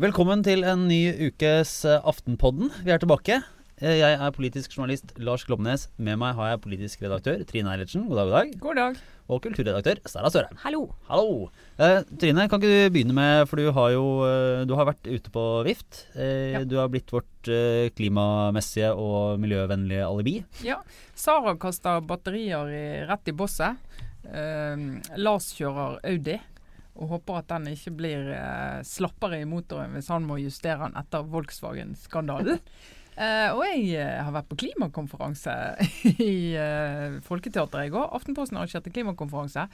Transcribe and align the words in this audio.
Velkommen 0.00 0.40
til 0.40 0.64
en 0.64 0.86
ny 0.88 1.12
ukes 1.28 1.84
eh, 1.84 2.00
Aftenpodden. 2.00 2.72
Vi 2.86 2.94
er 2.94 3.02
tilbake. 3.02 3.42
Eh, 3.82 3.96
Jeg 3.98 4.14
er 4.14 4.30
politisk 4.34 4.76
journalist 4.76 5.10
Lars 5.18 5.42
Klomnes. 5.48 5.88
Med 5.98 6.18
meg 6.20 6.36
har 6.38 6.52
jeg 6.52 6.60
politisk 6.62 7.00
redaktør 7.02 7.40
Trine 7.48 7.72
Eilertsen. 7.72 8.04
God 8.06 8.20
dag, 8.20 8.28
god 8.28 8.36
dag. 8.36 8.52
God 8.62 8.78
dag. 8.78 9.00
Og 9.32 9.40
kulturredaktør 9.42 9.98
Sara 10.10 10.30
Sørheim. 10.30 10.58
Hallo. 10.62 10.82
Hallo. 11.08 11.48
Eh, 11.82 12.02
Trine, 12.20 12.44
kan 12.50 12.60
ikke 12.60 12.70
du 12.70 12.92
begynne 12.94 13.14
med 13.16 13.48
For 13.50 13.58
du 13.58 13.70
har 13.74 13.90
jo 13.94 14.04
eh, 14.26 14.62
du 14.70 14.74
har 14.78 14.86
vært 14.92 15.08
ute 15.10 15.32
på 15.34 15.44
vift. 15.66 16.04
Eh, 16.14 16.52
Ja. 16.52 16.62
Du 16.68 16.76
har 16.78 16.88
blitt 16.92 17.10
vårt 17.10 17.48
eh, 17.50 17.88
klimamessige 17.96 18.92
og 18.94 19.40
miljøvennlige 19.42 20.06
alibi. 20.06 20.36
Ja, 20.62 20.78
Sara 21.18 21.56
kaster 21.58 22.00
batterier 22.06 22.70
i, 22.70 22.84
rett 23.08 23.26
i 23.32 23.34
bosset. 23.34 23.78
Eh, 24.30 24.86
Lars 25.18 25.50
kjører 25.58 25.98
Audi 26.06 26.38
og 26.92 27.08
håper 27.08 27.38
at 27.40 27.48
den 27.48 27.70
ikke 27.72 27.90
blir 27.96 28.26
eh, 28.36 28.82
slappere 28.84 29.40
i 29.40 29.46
motoren 29.48 29.94
hvis 29.96 30.10
han 30.12 30.26
må 30.28 30.36
justere 30.42 30.84
den 30.86 30.98
etter 31.00 31.24
Volkswagen-skandalen. 31.34 32.60
Eh, 33.22 33.50
og 33.54 33.62
jeg 33.68 34.00
uh, 34.00 34.22
har 34.26 34.32
vært 34.34 34.48
på 34.50 34.56
klimakonferanse 34.64 35.52
i 36.24 36.32
uh, 36.58 37.20
Folketeatret 37.26 37.86
i 37.86 37.92
går. 37.92 38.08
Aftenposten 38.18 38.58
arrangerte 38.58 38.92
klimakonferanse. 38.94 39.68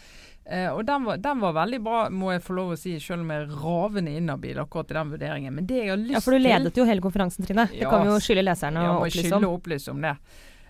Og 0.73 0.81
den 0.89 1.05
var, 1.05 1.19
den 1.21 1.41
var 1.43 1.53
veldig 1.59 1.79
bra, 1.85 1.97
må 2.09 2.31
jeg 2.33 2.41
få 2.41 2.55
lov 2.57 2.71
å 2.73 2.77
si, 2.81 2.95
selv 3.05 3.21
om 3.21 3.33
jeg 3.35 3.43
er 3.45 3.51
ravende 3.61 4.15
inhabil 4.17 4.57
akkurat 4.63 4.89
i 4.89 4.97
den 4.97 5.11
vurderingen. 5.13 5.59
Men 5.59 5.67
det 5.69 5.83
jeg 5.83 5.91
har 5.93 5.99
lyst 6.01 6.09
til 6.09 6.17
Ja, 6.17 6.23
for 6.25 6.33
du 6.33 6.39
til 6.39 6.47
ledet 6.47 6.81
jo 6.81 6.87
hele 6.89 7.05
konferansen, 7.05 7.45
Trine. 7.45 7.67
Det 7.69 7.85
kan 7.85 8.07
vi 8.07 8.15
jo 8.15 8.23
skylde 8.25 8.47
leserne 8.47 8.85
Ja, 8.87 8.95
å 8.95 9.03
opplyse 9.03 9.35
om. 9.35 9.45
om. 9.45 9.45
og 9.51 9.59
opplyse 9.59 9.93
om 9.93 10.01
det. 10.07 10.15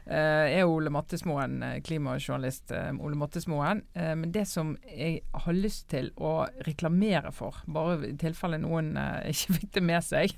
Jeg 0.09 0.65
er 0.65 0.73
Ole 0.73 0.90
Mattesmoen, 0.90 1.62
klimajournalist 1.87 2.74
Ole 2.74 3.21
Mattesmoen. 3.21 3.84
Men 3.95 4.34
det 4.34 4.49
som 4.51 4.73
jeg 4.88 5.21
har 5.45 5.54
lyst 5.54 5.87
til 5.95 6.10
å 6.16 6.32
reklamere 6.66 7.30
for, 7.37 7.62
bare 7.71 8.01
i 8.09 8.16
tilfelle 8.18 8.59
noen 8.59 8.96
ikke 9.30 9.60
fikk 9.60 9.71
det 9.79 9.84
med 9.93 10.09
seg, 10.09 10.34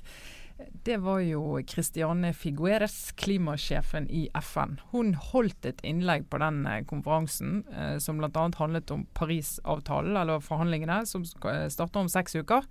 det 0.85 0.97
var 1.03 1.19
jo 1.25 1.59
Christiane 1.67 2.33
Figueres, 2.33 3.11
klimasjefen 3.19 4.07
i 4.09 4.27
FN. 4.33 4.79
Hun 4.91 5.13
holdt 5.15 5.67
et 5.69 5.83
innlegg 5.87 6.27
på 6.31 6.39
den 6.41 6.63
eh, 6.69 6.81
konferansen 6.89 7.61
eh, 7.69 7.97
som 8.01 8.21
bl.a. 8.21 8.47
handlet 8.57 8.91
om 8.93 9.05
Parisavtalen, 9.17 10.17
eller 10.17 10.43
forhandlingene, 10.43 11.03
som 11.05 11.25
eh, 11.49 11.87
om 12.01 12.09
seks 12.11 12.35
uker. 12.35 12.67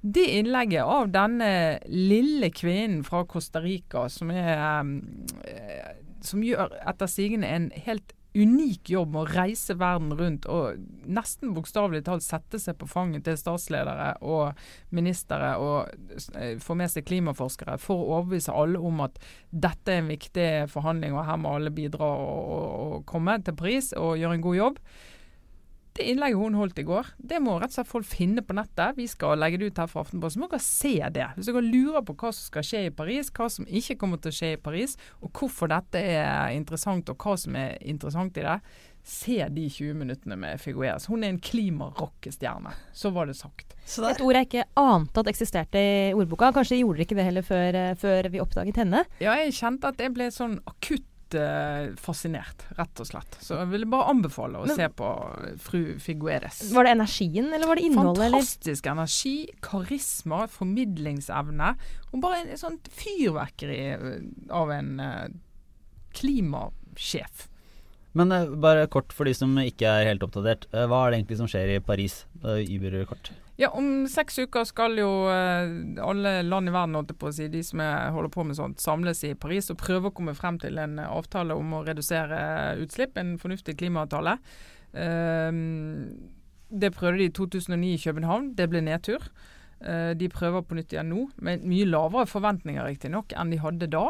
Det 0.00 0.24
innlegget 0.38 0.86
av 0.86 1.10
denne 1.12 1.80
lille 1.92 2.48
kvinnen 2.54 3.02
fra 3.04 3.24
Costa 3.28 3.60
Rica, 3.60 4.06
som, 4.08 4.30
er, 4.32 4.86
eh, 5.44 5.90
som 6.24 6.44
gjør 6.44 6.72
etter 6.88 7.10
sigende 7.10 7.50
en 7.50 7.68
helt 7.84 8.14
unik 8.34 8.90
jobb 8.92 9.14
med 9.14 9.24
å 9.24 9.32
reise 9.34 9.74
verden 9.78 10.12
rundt 10.18 10.46
og 10.50 10.78
nesten 11.10 11.54
bokstavelig 11.56 12.04
talt 12.06 12.22
sette 12.22 12.60
seg 12.62 12.78
på 12.78 12.86
fanget 12.90 13.24
til 13.26 13.38
statsledere 13.40 14.12
og 14.22 14.60
ministre 14.94 15.54
og 15.58 15.90
eh, 16.38 16.54
få 16.62 16.76
med 16.78 16.92
seg 16.92 17.08
klimaforskere 17.08 17.78
for 17.82 17.98
å 17.98 18.18
overbevise 18.20 18.54
alle 18.54 18.78
om 18.78 19.02
at 19.06 19.18
dette 19.50 19.90
er 19.90 20.04
en 20.04 20.12
viktig 20.12 20.50
forhandling, 20.70 21.16
og 21.16 21.26
her 21.26 21.40
må 21.42 21.56
alle 21.56 21.74
bidra 21.74 22.06
og, 22.06 22.42
og, 22.54 22.68
og 22.84 23.08
komme 23.10 23.40
til 23.42 23.58
pris 23.58 23.90
og 23.98 24.18
gjøre 24.20 24.38
en 24.38 24.46
god 24.46 24.60
jobb. 24.60 24.84
Det 25.96 26.06
innlegget 26.06 26.38
hun 26.38 26.54
holdt 26.54 26.78
i 26.78 26.84
går, 26.86 27.08
det 27.18 27.40
må 27.42 27.56
rett 27.58 27.72
og 27.72 27.80
slett 27.80 27.90
folk 27.90 28.06
finne 28.06 28.44
på 28.46 28.54
nettet. 28.54 28.94
Vi 28.96 29.08
skal 29.10 29.40
legge 29.40 29.58
det 29.60 29.72
ut 29.72 29.80
her 29.82 29.88
fra 29.90 30.04
Aftenposten. 30.04 30.38
Så 30.38 30.42
må 30.44 30.48
dere 30.52 30.62
se 30.62 30.92
det. 31.16 31.26
Hvis 31.36 31.50
dere 31.50 31.64
lurer 31.66 32.04
på 32.06 32.14
hva 32.14 32.30
som 32.30 32.46
skal 32.46 32.66
skje 32.66 32.84
i 32.86 32.92
Paris, 32.94 33.32
hva 33.34 33.48
som 33.50 33.66
ikke 33.66 33.98
kommer 33.98 34.22
til 34.22 34.30
å 34.30 34.38
skje 34.38 34.52
i 34.54 34.60
Paris, 34.62 34.94
og 35.20 35.32
hvorfor 35.34 35.72
dette 35.72 35.98
er 35.98 36.54
interessant, 36.54 37.10
og 37.10 37.26
hva 37.26 37.34
som 37.40 37.58
er 37.58 37.74
interessant 37.82 38.38
i 38.38 38.46
det, 38.46 38.60
se 39.02 39.48
de 39.48 39.66
20 39.72 39.94
minuttene 39.96 40.36
med 40.38 40.60
Figueres. 40.60 41.08
Hun 41.10 41.24
er 41.24 41.32
en 41.32 41.40
klimarockestjerne. 41.40 42.72
Så 42.92 43.10
var 43.10 43.26
det 43.26 43.36
sagt. 43.38 43.74
Et 43.80 44.20
ord 44.22 44.36
jeg 44.36 44.46
ikke 44.46 44.66
ante 44.78 45.22
at 45.22 45.30
eksisterte 45.32 45.80
i 45.80 46.12
ordboka. 46.14 46.52
Kanskje 46.54 46.80
gjorde 46.82 47.00
dere 47.00 47.08
ikke 47.08 47.18
det 47.18 47.26
heller 47.26 47.46
før, 47.46 47.78
eh, 47.80 47.94
før 47.98 48.30
vi 48.30 48.42
oppdaget 48.42 48.82
henne. 48.84 49.04
Ja, 49.18 49.34
jeg 49.40 49.56
kjente 49.56 49.90
at 49.90 49.98
jeg 49.98 50.14
ble 50.14 50.30
sånn 50.30 50.60
akutt 50.68 51.06
eh, 51.38 51.90
fascinert, 52.00 52.64
rett 52.78 53.02
og 53.02 53.08
slett. 53.08 53.36
Så 53.42 53.58
jeg 53.58 53.70
ville 53.72 53.88
bare 53.90 54.10
anbefale 54.12 54.60
å 54.60 54.66
Men- 54.66 54.76
se 54.76 54.88
på 54.88 55.08
fru 55.58 55.98
Figueres. 55.98 56.72
Var 56.72 56.84
det 56.84 56.94
energien, 56.96 57.52
eller 57.52 57.66
var 57.66 57.76
det 57.76 57.84
innholdet? 57.88 58.24
Eller? 58.26 58.38
Fantastisk 58.38 58.86
energi, 58.86 59.36
karisma, 59.60 60.46
formidlingsevne. 60.48 61.76
Og 62.12 62.20
bare 62.20 62.42
en 62.42 62.56
sånn 62.56 62.78
fyrverkeri 62.90 63.78
eh, 63.94 64.20
av 64.50 64.70
en 64.70 65.00
uh, 65.00 65.28
klimasjef. 66.12 67.46
Men 68.12 68.32
uh, 68.32 68.56
bare 68.56 68.88
kort 68.90 69.12
for 69.12 69.24
de 69.24 69.34
som 69.34 69.54
ikke 69.62 69.86
er 69.86 70.08
helt 70.10 70.22
oppdatert. 70.22 70.66
hva 70.72 71.06
er 71.06 71.10
det 71.10 71.20
egentlig 71.20 71.38
som 71.38 71.50
skjer 71.50 71.76
i 71.76 71.80
Paris? 71.84 72.24
Uh, 72.42 72.58
Uber-kort. 72.58 73.30
Ja, 73.60 73.68
om 73.76 74.06
seks 74.08 74.38
uker 74.40 74.64
skal 74.64 74.94
jo 74.96 75.08
eh, 75.28 75.68
alle 76.00 76.30
land 76.46 76.70
i 76.70 76.72
verden, 76.72 76.96
holdt 76.96 77.12
på 77.20 77.28
å 77.28 77.34
si, 77.36 77.50
de 77.52 77.60
som 77.66 77.82
er, 77.84 78.08
holder 78.14 78.32
på 78.32 78.44
med 78.48 78.56
sånt, 78.56 78.80
samles 78.80 79.20
i 79.28 79.34
Paris 79.36 79.68
og 79.68 79.76
prøve 79.82 80.08
å 80.08 80.14
komme 80.16 80.32
frem 80.38 80.56
til 80.62 80.80
en 80.80 80.96
eh, 80.96 81.10
avtale 81.12 81.52
om 81.58 81.74
å 81.76 81.82
redusere 81.84 82.38
utslipp. 82.80 83.20
En 83.20 83.34
fornuftig 83.42 83.76
klimaavtale. 83.82 84.38
Ehm, 84.96 86.06
det 86.70 86.94
prøvde 86.96 87.20
de 87.20 87.28
i 87.28 87.34
2009 87.36 87.90
i 87.92 88.00
København. 88.00 88.54
Det 88.56 88.70
ble 88.72 88.80
nedtur. 88.86 89.28
Eh, 89.84 90.14
de 90.16 90.32
prøver 90.32 90.64
på 90.64 90.80
nytt 90.80 90.96
igjen 90.96 91.12
nå, 91.12 91.26
med 91.44 91.68
mye 91.68 91.88
lavere 91.88 92.28
forventninger 92.32 92.88
riktignok 92.88 93.36
enn 93.36 93.52
de 93.52 93.60
hadde 93.60 93.92
da. 93.92 94.06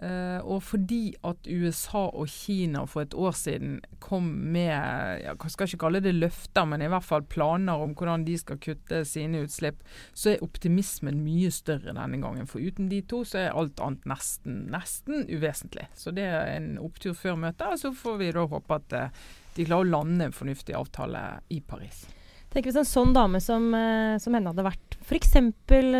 Eh, 0.00 0.40
og 0.48 0.62
fordi 0.64 1.12
at 1.28 1.44
USA 1.44 2.06
og 2.08 2.30
Kina 2.32 2.86
for 2.88 3.04
et 3.04 3.12
år 3.12 3.34
siden 3.36 3.74
kom 4.00 4.30
med 4.54 4.70
ja, 4.72 5.34
jeg 5.34 5.52
skal 5.52 5.68
ikke 5.68 5.80
kalle 5.82 6.00
det 6.00 6.14
løfter, 6.16 6.64
men 6.70 6.80
i 6.80 6.88
hvert 6.88 7.04
fall 7.04 7.26
planer 7.28 7.82
om 7.84 7.92
hvordan 7.92 8.24
de 8.24 8.38
skal 8.40 8.60
kutte 8.64 9.02
sine 9.08 9.42
utslipp, 9.44 9.82
så 10.16 10.32
er 10.32 10.46
optimismen 10.46 11.20
mye 11.24 11.50
større 11.52 11.92
denne 11.92 12.20
gangen. 12.22 12.48
For 12.48 12.64
uten 12.64 12.88
de 12.88 13.02
to 13.04 13.26
så 13.28 13.42
er 13.42 13.52
alt 13.52 13.82
annet 13.84 14.08
nesten, 14.08 14.62
nesten 14.72 15.26
uvesentlig. 15.28 15.90
Så 15.92 16.14
det 16.16 16.24
er 16.30 16.54
en 16.54 16.72
opptur 16.80 17.12
før 17.16 17.36
møtet. 17.44 17.68
Og 17.68 17.82
så 17.82 17.92
får 17.92 18.16
vi 18.22 18.32
da 18.32 18.46
håpe 18.48 18.80
at 18.80 18.96
uh, 18.96 19.28
de 19.58 19.68
klarer 19.68 19.84
å 19.84 19.92
lande 19.98 20.30
en 20.30 20.36
fornuftig 20.36 20.78
avtale 20.78 21.26
i 21.52 21.60
Paris. 21.60 22.06
Tenk 22.50 22.66
hvis 22.66 22.80
en 22.80 22.88
sånn 22.88 23.12
dame 23.14 23.38
som, 23.44 23.68
eh, 23.76 24.16
som 24.18 24.34
henne 24.34 24.50
hadde 24.50 24.64
vært 24.66 24.96
f.eks. 25.04 25.36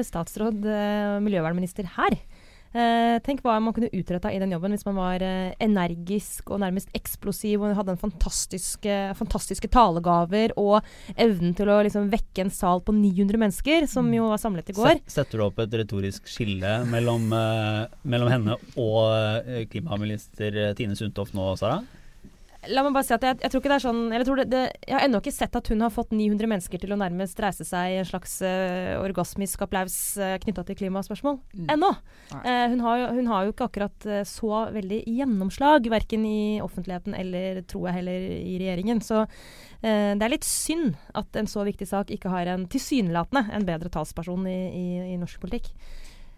statsråd 0.08 0.64
og 0.66 1.20
miljøvernminister 1.22 1.92
her. 1.94 2.16
Eh, 2.70 3.16
tenk 3.26 3.40
hva 3.42 3.56
man 3.58 3.74
kunne 3.74 3.88
utretta 3.90 4.30
i 4.30 4.38
den 4.38 4.52
jobben 4.54 4.70
hvis 4.70 4.84
man 4.86 4.94
var 4.94 5.22
eh, 5.26 5.54
energisk 5.58 6.52
og 6.54 6.60
nærmest 6.62 6.92
eksplosiv 6.94 7.64
og 7.66 7.74
hadde 7.74 7.96
en 7.96 7.98
fantastiske, 7.98 8.98
fantastiske 9.18 9.66
talegaver 9.74 10.54
og 10.60 10.76
evnen 11.18 11.56
til 11.58 11.66
å 11.72 11.80
liksom 11.82 12.06
vekke 12.12 12.44
en 12.44 12.52
sal 12.54 12.78
på 12.86 12.94
900 12.94 13.40
mennesker, 13.42 13.88
som 13.90 14.06
jo 14.14 14.28
var 14.30 14.38
samlet 14.38 14.70
i 14.70 14.76
går. 14.78 15.00
Set- 15.02 15.16
Setter 15.20 15.42
du 15.42 15.46
opp 15.48 15.58
et 15.64 15.74
retorisk 15.82 16.30
skille 16.30 16.76
mellom, 16.86 17.26
eh, 17.34 17.88
mellom 18.06 18.30
henne 18.36 18.58
og 18.78 19.00
eh, 19.50 19.64
klimaminister 19.70 20.60
eh, 20.68 20.74
Tine 20.78 20.94
Sundtoft 20.98 21.34
nå, 21.34 21.50
Sara? 21.58 21.80
La 22.68 22.82
meg 22.84 22.92
bare 22.92 23.06
si 23.06 23.14
at 23.16 23.22
jeg, 23.24 23.38
jeg 23.40 23.52
tror 23.52 23.62
ikke 23.62 23.70
det 23.72 23.76
er 23.78 23.84
sånn 23.86 24.00
eller 24.10 24.20
jeg, 24.20 24.28
tror 24.28 24.40
det, 24.42 24.46
det, 24.52 24.62
jeg 24.84 24.96
har 24.96 25.04
ennå 25.06 25.20
ikke 25.22 25.32
sett 25.32 25.54
at 25.56 25.70
hun 25.72 25.80
har 25.80 25.92
fått 25.94 26.10
900 26.12 26.50
mennesker 26.50 26.82
til 26.82 26.92
å 26.92 26.98
nærmest 27.00 27.40
reise 27.40 27.64
seg 27.64 27.94
i 27.94 28.00
en 28.02 28.08
slags 28.08 28.34
uh, 28.44 28.98
orgasmisk 29.00 29.64
applaus 29.64 29.96
uh, 30.20 30.34
knytta 30.42 30.66
til 30.68 30.76
klimaspørsmål. 30.82 31.38
Mm. 31.56 31.70
Ennå. 31.72 31.90
Eh, 32.44 32.66
hun, 32.70 32.82
hun 32.84 33.30
har 33.32 33.46
jo 33.46 33.54
ikke 33.54 33.70
akkurat 33.70 34.06
uh, 34.10 34.20
så 34.28 34.66
veldig 34.74 35.00
gjennomslag, 35.08 35.88
verken 35.92 36.26
i 36.28 36.60
offentligheten 36.62 37.16
eller, 37.16 37.62
tror 37.70 37.88
jeg, 37.88 37.96
heller 38.00 38.28
i 38.36 38.58
regjeringen. 38.60 39.00
Så 39.04 39.22
eh, 39.24 40.12
det 40.18 40.26
er 40.26 40.34
litt 40.34 40.46
synd 40.46 40.94
at 41.16 41.40
en 41.40 41.48
så 41.50 41.64
viktig 41.66 41.88
sak 41.88 42.12
ikke 42.14 42.32
har 42.32 42.50
en 42.52 42.68
tilsynelatende 42.70 43.56
en 43.56 43.66
bedre 43.66 43.92
talsperson 43.92 44.46
i, 44.50 44.60
i, 44.68 44.86
i 45.14 45.18
norsk 45.20 45.40
politikk. 45.42 45.72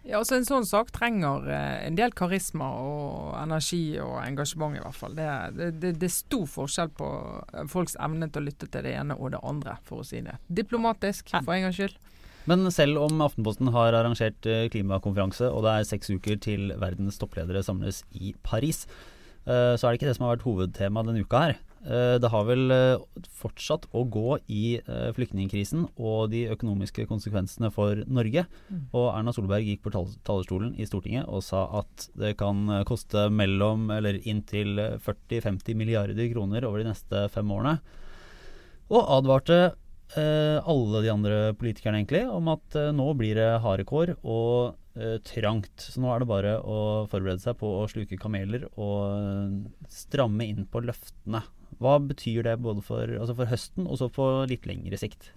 Ja, 0.02 0.18
altså 0.18 0.34
En 0.40 0.46
sånn 0.46 0.64
sak 0.66 0.90
trenger 0.94 1.44
eh, 1.46 1.84
en 1.86 1.96
del 1.98 2.14
karisma 2.18 2.72
og 2.82 3.36
energi 3.38 4.00
og 4.02 4.16
engasjement, 4.24 4.74
i 4.74 4.82
hvert 4.82 4.98
fall. 4.98 5.14
Det, 5.18 5.28
det, 5.58 5.92
det, 6.00 6.08
er 6.08 6.14
stor 6.14 6.48
forskjell 6.50 6.90
på 6.98 7.10
eh, 7.52 7.68
folks 7.70 7.94
evne 8.02 8.26
til 8.32 8.42
å 8.42 8.48
lytte 8.48 8.66
til 8.66 8.86
det 8.86 8.96
ene 8.98 9.14
og 9.14 9.30
det 9.36 9.42
andre, 9.46 9.76
for 9.86 10.02
å 10.02 10.06
si 10.06 10.24
det. 10.26 10.34
Diplomatisk, 10.50 11.30
for 11.38 11.54
en 11.54 11.68
gangs 11.68 11.78
skyld. 11.78 12.00
Men 12.50 12.66
selv 12.74 12.98
om 12.98 13.22
Aftenposten 13.22 13.70
har 13.70 13.94
arrangert 13.94 14.50
eh, 14.50 14.66
klimakonferanse, 14.74 15.46
og 15.46 15.62
det 15.66 15.76
er 15.76 15.90
seks 15.92 16.10
uker 16.10 16.40
til 16.42 16.74
verdens 16.82 17.20
toppledere 17.22 17.62
samles 17.62 18.02
i 18.18 18.34
Paris, 18.42 18.88
så 19.46 19.82
er 19.82 19.90
det 19.90 19.98
ikke 19.98 20.08
det 20.10 20.16
som 20.16 20.26
har 20.28 20.36
vært 20.36 20.44
hovedtema 20.46 21.02
denne 21.06 21.24
uka 21.26 21.40
her. 21.48 21.56
Eh, 21.82 22.18
Det 22.22 22.30
har 22.30 22.44
vel 22.46 22.70
eh, 22.70 23.24
fortsatt 23.40 23.88
å 23.90 24.04
gå 24.06 24.36
i 24.46 24.78
eh, 24.78 25.08
flyktningkrisen 25.16 25.88
og 25.98 26.30
de 26.30 26.44
økonomiske 26.54 27.06
konsekvensene 27.10 27.72
for 27.74 28.04
Norge. 28.06 28.44
Mm. 28.70 28.84
Og 28.94 29.08
Erna 29.10 29.34
Solberg 29.34 29.66
gikk 29.66 29.82
på 29.82 29.92
talerstolen 29.94 30.76
i 30.78 30.86
Stortinget 30.86 31.26
og 31.26 31.42
sa 31.42 31.64
at 31.82 32.08
det 32.18 32.36
kan 32.40 32.68
eh, 32.70 32.84
koste 32.88 33.26
mellom 33.34 33.90
eller 33.90 34.20
inntil 34.22 34.78
eh, 34.78 34.98
40-50 35.02 35.78
milliarder 35.78 36.30
kroner 36.32 36.68
over 36.68 36.82
de 36.82 36.92
neste 36.92 37.26
fem 37.34 37.50
årene. 37.50 37.80
Og 38.92 39.02
advarte 39.18 39.58
eh, 40.14 40.58
alle 40.62 41.02
de 41.02 41.10
andre 41.10 41.40
politikerne 41.58 42.02
egentlig 42.02 42.28
om 42.30 42.54
at 42.54 42.78
eh, 42.78 42.92
nå 42.94 43.10
blir 43.18 43.38
det 43.40 43.50
harde 43.64 43.88
kår. 43.88 44.14
Og 44.22 44.78
trangt. 45.24 45.86
Så 45.88 46.02
nå 46.02 46.10
er 46.12 46.22
det 46.22 46.28
bare 46.28 46.56
å 46.60 46.78
forberede 47.10 47.40
seg 47.40 47.56
på 47.60 47.68
å 47.80 47.88
sluke 47.90 48.18
kameler 48.20 48.66
og 48.76 49.62
stramme 49.88 50.48
inn 50.48 50.66
på 50.68 50.82
løftene. 50.84 51.40
Hva 51.82 51.94
betyr 52.04 52.44
det 52.46 52.58
både 52.62 52.84
for, 52.84 53.08
altså 53.08 53.36
for 53.38 53.48
høsten 53.48 53.88
og 53.88 53.96
så 53.98 54.10
på 54.12 54.26
litt 54.50 54.68
lengre 54.68 55.00
sikt? 55.00 55.32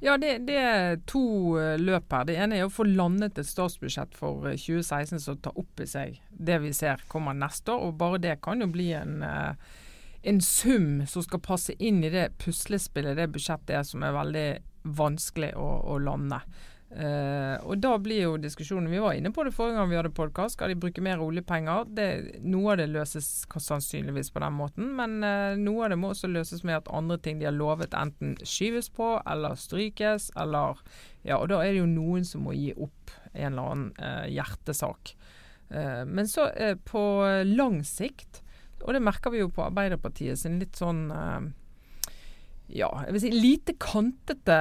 Ja, 0.00 0.16
det, 0.20 0.46
det, 0.48 0.56
er 0.56 0.98
to 1.08 1.56
løp 1.80 2.12
her. 2.12 2.24
Det 2.28 2.36
ene 2.40 2.56
er 2.56 2.66
å 2.66 2.72
få 2.72 2.86
landet 2.88 3.36
et 3.40 3.48
statsbudsjett 3.48 4.16
for 4.16 4.48
2016 4.48 5.20
som 5.24 5.40
tar 5.44 5.56
opp 5.60 5.84
i 5.84 5.88
seg 5.88 6.20
det 6.32 6.60
vi 6.64 6.72
ser 6.76 7.04
kommer 7.12 7.36
neste 7.36 7.74
år. 7.74 7.90
og 7.90 7.98
Bare 8.00 8.22
det 8.22 8.38
kan 8.44 8.64
jo 8.64 8.70
bli 8.72 8.94
en 8.96 9.20
en 10.26 10.40
sum 10.40 11.06
som 11.06 11.22
skal 11.22 11.40
passe 11.40 11.74
inn 11.78 12.02
i 12.04 12.10
det 12.10 12.32
puslespillet 12.42 13.14
det 13.18 13.28
budsjettet 13.34 13.76
er, 13.78 13.84
som 13.86 14.02
er 14.02 14.16
veldig 14.16 14.48
vanskelig 14.98 15.52
å, 15.54 15.66
å 15.86 15.98
lande. 16.02 16.40
Uh, 16.86 17.58
og 17.66 17.80
da 17.82 17.96
blir 17.98 18.20
jo 18.20 18.34
diskusjonen 18.38 18.92
Vi 18.92 19.00
var 19.02 19.16
inne 19.18 19.32
på 19.34 19.42
det 19.42 19.50
forrige 19.56 19.74
gang 19.74 19.88
vi 19.90 19.96
hadde 19.98 20.12
podkast. 20.14 20.54
Skal 20.54 20.70
de 20.70 20.78
bruke 20.78 21.02
mer 21.02 21.22
oljepenger? 21.22 21.88
Det, 21.90 22.06
noe 22.46 22.72
av 22.72 22.78
det 22.78 22.86
løses 22.92 23.28
sannsynligvis 23.50 24.30
på 24.30 24.42
den 24.44 24.54
måten, 24.54 24.92
men 24.98 25.18
uh, 25.26 25.58
noe 25.58 25.86
av 25.86 25.92
det 25.92 25.98
må 26.00 26.12
også 26.14 26.30
løses 26.30 26.62
med 26.66 26.78
at 26.78 26.92
andre 26.94 27.18
ting 27.22 27.40
de 27.42 27.48
har 27.48 27.56
lovet, 27.56 27.96
enten 27.96 28.36
skyves 28.46 28.88
på 28.94 29.16
eller 29.26 29.58
strykes, 29.58 30.30
eller 30.38 30.78
Ja, 31.26 31.40
og 31.40 31.50
da 31.50 31.58
er 31.64 31.74
det 31.74 31.82
jo 31.82 31.90
noen 31.90 32.24
som 32.24 32.46
må 32.46 32.54
gi 32.54 32.70
opp 32.76 33.10
en 33.32 33.50
eller 33.50 33.72
annen 33.72 33.92
uh, 33.98 34.26
hjertesak. 34.30 35.16
men 36.06 36.28
så 36.30 36.44
på 36.86 37.00
lang 37.42 37.80
sikt 37.82 38.44
og 38.84 38.92
det 38.94 39.00
merker 39.02 39.32
vi 39.34 39.40
jo 39.40 39.48
på 39.50 39.64
Arbeiderpartiet 39.64 40.38
sin 40.38 40.60
litt 40.60 40.78
sånn 40.78 41.08
ja, 42.66 42.88
jeg 43.06 43.14
vil 43.14 43.22
si 43.22 43.30
lite 43.30 43.76
kantete, 43.78 44.56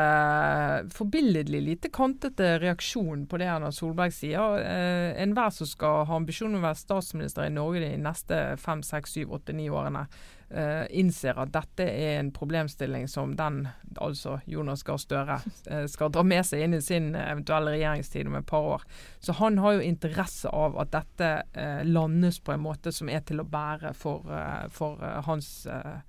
forbilledlig 0.93 1.61
lite 1.65 1.89
kantete 1.93 2.59
reaksjon 2.61 3.23
på 3.29 3.39
det 3.41 3.47
Erna 3.49 3.71
Solberg 3.73 4.13
sier. 4.13 4.59
Eh, 4.61 5.17
Enhver 5.23 5.49
som 5.55 5.69
skal 5.69 6.03
ha 6.05 6.19
ambisjon 6.19 6.53
om 6.53 6.61
å 6.61 6.67
være 6.67 6.83
statsminister 6.83 7.47
i 7.47 7.53
Norge 7.55 7.81
de 7.81 7.95
neste 7.97 8.41
fem, 8.61 8.85
seks, 8.85 9.17
syv, 9.17 9.33
åtte, 9.39 9.55
ni 9.57 9.65
årene, 9.73 10.05
eh, 10.49 10.85
innser 11.01 11.41
at 11.41 11.53
dette 11.55 11.87
er 11.89 12.19
en 12.19 12.31
problemstilling 12.35 13.07
som 13.09 13.33
den, 13.39 13.63
altså 13.97 14.37
Jonas 14.45 14.85
Gahr 14.85 15.01
Støre, 15.01 15.41
eh, 15.65 15.87
skal 15.89 16.13
dra 16.13 16.21
med 16.23 16.45
seg 16.45 16.61
inn 16.61 16.77
i 16.77 16.85
sin 16.85 17.15
eventuelle 17.17 17.73
regjeringstid 17.73 18.29
om 18.29 18.37
et 18.37 18.45
par 18.45 18.69
år. 18.75 18.89
Så 19.19 19.33
han 19.41 19.57
har 19.57 19.79
jo 19.79 19.87
interesse 19.87 20.53
av 20.53 20.77
at 20.77 20.93
dette 20.93 21.31
eh, 21.57 21.81
landes 21.83 22.37
på 22.39 22.53
en 22.53 22.67
måte 22.69 22.93
som 22.93 23.09
er 23.09 23.25
til 23.25 23.41
å 23.41 23.49
bære 23.49 23.95
for, 23.97 24.29
eh, 24.29 24.67
for 24.69 25.01
eh, 25.01 25.23
hans 25.25 25.65
eh, 25.65 26.03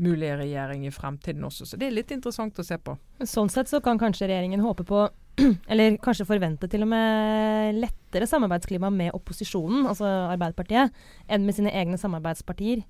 mulige 0.00 0.36
regjering 0.40 0.86
i 0.86 0.92
fremtiden 0.94 1.44
også. 1.46 1.66
Så 1.68 1.78
det 1.80 1.88
er 1.88 1.96
litt 1.96 2.12
interessant 2.14 2.58
å 2.58 2.66
se 2.66 2.78
på. 2.80 2.96
Sånn 3.28 3.50
sett 3.52 3.70
så 3.70 3.82
kan 3.84 4.00
kanskje 4.00 4.30
regjeringen 4.30 4.64
håpe 4.64 4.86
på, 4.88 5.04
eller 5.70 5.98
kanskje 6.02 6.28
forvente 6.28 6.68
til 6.70 6.86
og 6.86 6.92
med 6.92 7.76
lettere 7.78 8.28
samarbeidsklima 8.30 8.90
med 8.94 9.14
opposisjonen, 9.16 9.84
altså 9.90 10.08
Arbeiderpartiet, 10.30 10.96
enn 11.28 11.46
med 11.46 11.58
sine 11.58 11.74
egne 11.76 12.00
samarbeidspartier. 12.00 12.82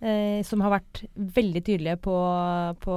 Eh, 0.00 0.40
som 0.48 0.62
har 0.64 0.72
vært 0.72 1.02
veldig 1.12 1.60
tydelige 1.60 1.98
på, 2.00 2.14
på 2.80 2.94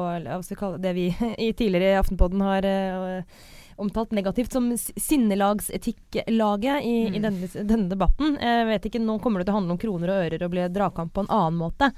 det 0.80 0.94
vi 0.96 1.10
i 1.48 1.50
tidligere 1.52 1.98
i 1.98 2.00
Aftenpodden 2.00 2.44
har 2.46 2.68
eh, 2.68 3.42
omtalt 3.82 4.14
negativt 4.16 4.54
som 4.54 4.70
sinnelagsetikklaget 4.78 6.84
i, 6.84 6.96
mm. 7.10 7.18
i 7.18 7.22
denne, 7.24 7.50
denne, 7.54 7.90
debatten. 7.92 8.38
Jeg 8.42 8.68
vet 8.70 8.88
ikke, 8.90 9.02
Nå 9.04 9.18
kommer 9.24 9.42
det 9.42 9.50
til 9.50 9.56
å 9.56 9.60
handle 9.60 9.76
om 9.76 9.82
kroner 9.82 10.14
og 10.14 10.26
ører 10.28 10.46
og 10.46 10.54
bli 10.54 10.66
dragkamp 10.74 11.14
på 11.16 11.26
en 11.26 11.34
annen 11.34 11.60
måte. 11.60 11.92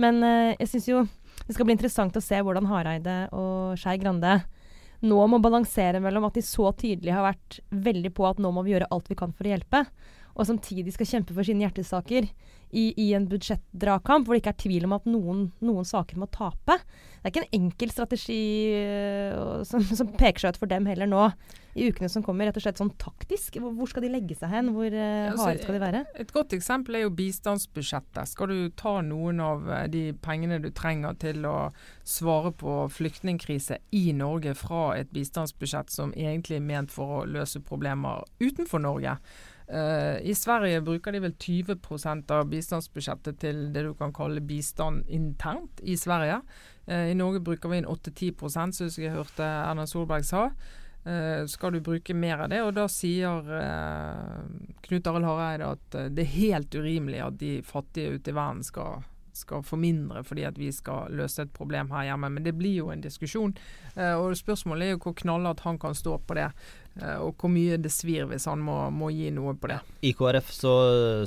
Men 0.00 0.22
uh, 0.24 0.52
jeg 0.56 0.72
syns 0.72 0.88
jo 0.90 1.04
det 1.46 1.56
skal 1.56 1.66
bli 1.66 1.74
interessant 1.74 2.16
å 2.16 2.22
se 2.22 2.38
hvordan 2.44 2.68
Hareide 2.70 3.22
og 3.34 3.78
Skei 3.80 3.96
Grande 4.00 4.40
nå 5.00 5.16
må 5.32 5.38
balansere 5.40 6.00
mellom 6.02 6.26
at 6.28 6.36
de 6.36 6.42
så 6.44 6.68
tydelig 6.76 7.14
har 7.16 7.24
vært 7.24 7.60
veldig 7.72 8.12
på 8.16 8.26
at 8.28 8.40
nå 8.42 8.50
må 8.52 8.64
vi 8.66 8.74
gjøre 8.74 8.90
alt 8.92 9.08
vi 9.08 9.16
kan 9.16 9.32
for 9.32 9.48
å 9.48 9.54
hjelpe, 9.54 9.86
og 10.40 10.48
samtidig 10.48 10.94
skal 10.96 11.08
kjempe 11.08 11.36
for 11.36 11.44
sine 11.44 11.66
hjertesaker 11.66 12.30
i, 12.70 12.84
i 12.96 13.12
en 13.16 13.26
budsjettdragkamp 13.28 14.26
hvor 14.26 14.36
det 14.36 14.44
ikke 14.44 14.52
er 14.54 14.62
tvil 14.62 14.86
om 14.86 14.94
at 14.96 15.08
noen, 15.10 15.46
noen, 15.64 15.86
saker 15.86 16.20
må 16.20 16.28
tape. 16.32 16.78
Det 17.20 17.26
er 17.26 17.32
ikke 17.32 17.42
en 17.42 17.56
enkel 17.58 17.90
strategi 17.92 18.42
uh, 18.78 19.60
som, 19.66 19.82
som, 19.84 20.12
peker 20.16 20.44
seg 20.44 20.54
ut 20.54 20.60
for 20.62 20.70
dem 20.70 20.86
heller 20.88 21.10
nå 21.10 21.26
i 21.78 21.88
ukene 21.90 22.08
som 22.10 22.22
kommer. 22.24 22.48
Rett 22.48 22.58
og 22.58 22.64
slett 22.64 22.80
sånn 22.80 22.92
taktisk. 23.00 23.58
Hvor, 23.60 23.74
hvor 23.76 23.90
skal 23.90 24.06
de 24.06 24.12
legge 24.14 24.38
seg 24.38 24.54
hen? 24.54 24.70
Hvor 24.74 24.86
uh, 24.86 25.34
harde 25.42 25.64
skal 25.64 25.76
de 25.76 25.82
være? 25.82 26.04
Et 26.22 26.32
godt 26.34 26.54
eksempel 26.56 26.98
er 26.98 27.04
jo 27.04 27.12
bistandsbudsjettet. 27.18 28.32
Skal 28.32 28.54
du 28.54 28.74
ta 28.78 28.96
noen 29.04 29.42
av 29.44 29.68
eh, 29.68 29.86
de 29.90 30.04
pengene 30.22 30.60
du 30.62 30.70
trenger 30.74 31.18
til 31.20 31.46
å 31.50 31.56
svare 32.06 32.54
på 32.56 32.84
flyktningkrise 32.94 33.82
i 33.98 34.10
Norge 34.16 34.54
fra 34.58 34.92
et 34.98 35.10
bistandsbudsjett 35.14 35.92
som 35.92 36.14
egentlig 36.14 36.60
er 36.60 36.68
ment 36.70 36.94
for 36.94 37.20
å 37.20 37.24
løse 37.28 37.62
problemer 37.66 38.24
utenfor 38.42 38.82
Norge? 38.82 39.18
Uh, 39.70 40.18
I 40.26 40.34
Sverige 40.34 40.80
bruker 40.80 41.12
de 41.12 41.20
vel 41.22 41.34
20% 41.38 42.32
av 42.34 42.48
bistandsbudsjettet 42.50 43.36
til 43.38 43.68
det 43.70 43.84
du 43.86 43.92
kan 43.94 44.10
kalle 44.14 44.42
bistand 44.42 45.06
internt 45.06 45.78
i 45.86 45.94
Sverige. 45.96 46.40
Uh, 46.88 47.06
I 47.12 47.14
Norge 47.14 47.42
bruker 47.46 47.70
vi 47.70 47.78
inn 47.78 47.86
8-10 47.86 48.32
som 48.50 49.04
jeg 49.04 49.14
hørte 49.14 49.46
Erna 49.46 49.86
Solberg 49.86 50.26
sa. 50.26 50.48
Uh, 51.06 51.46
skal 51.46 51.76
du 51.76 51.84
bruke 51.86 52.16
mer 52.18 52.42
av 52.42 52.50
det? 52.50 52.64
Og 52.66 52.74
da 52.80 52.88
sier 52.90 53.46
Knut 54.88 55.12
Arild 55.12 55.28
Hareide 55.28 55.70
at 55.76 55.96
det 56.16 56.26
er 56.26 56.34
helt 56.34 56.74
urimelig 56.74 57.22
at 57.28 57.38
de 57.38 57.54
fattige 57.62 58.18
ute 58.18 58.34
i 58.34 58.36
verden 58.36 58.66
skal 58.66 59.06
skal 59.40 59.62
få 59.64 59.78
mindre 59.80 60.20
fordi 60.26 60.42
at 60.44 60.58
vi 60.58 60.66
skal 60.74 61.14
løse 61.16 61.46
et 61.46 61.52
problem 61.54 61.92
her 61.94 62.10
hjemme. 62.10 62.28
Men 62.34 62.44
det 62.44 62.52
blir 62.58 62.82
jo 62.82 62.90
en 62.92 63.00
diskusjon. 63.00 63.54
og 63.94 64.36
Spørsmålet 64.36 64.88
er 64.88 64.90
jo 64.96 64.98
hvor 65.00 65.14
knallhardt 65.16 65.62
han 65.64 65.78
kan 65.80 65.94
stå 65.96 66.18
på 66.26 66.36
det. 66.36 66.50
Eh, 66.98 67.16
og 67.22 67.38
hvor 67.38 67.52
mye 67.52 67.78
det 67.80 67.92
svir 67.94 68.26
hvis 68.30 68.48
han 68.50 68.62
må, 68.66 68.76
må 68.94 69.12
gi 69.14 69.30
noe 69.34 69.54
på 69.58 69.70
det. 69.70 69.78
I 70.06 70.12
KrF 70.16 70.50
så, 70.54 70.74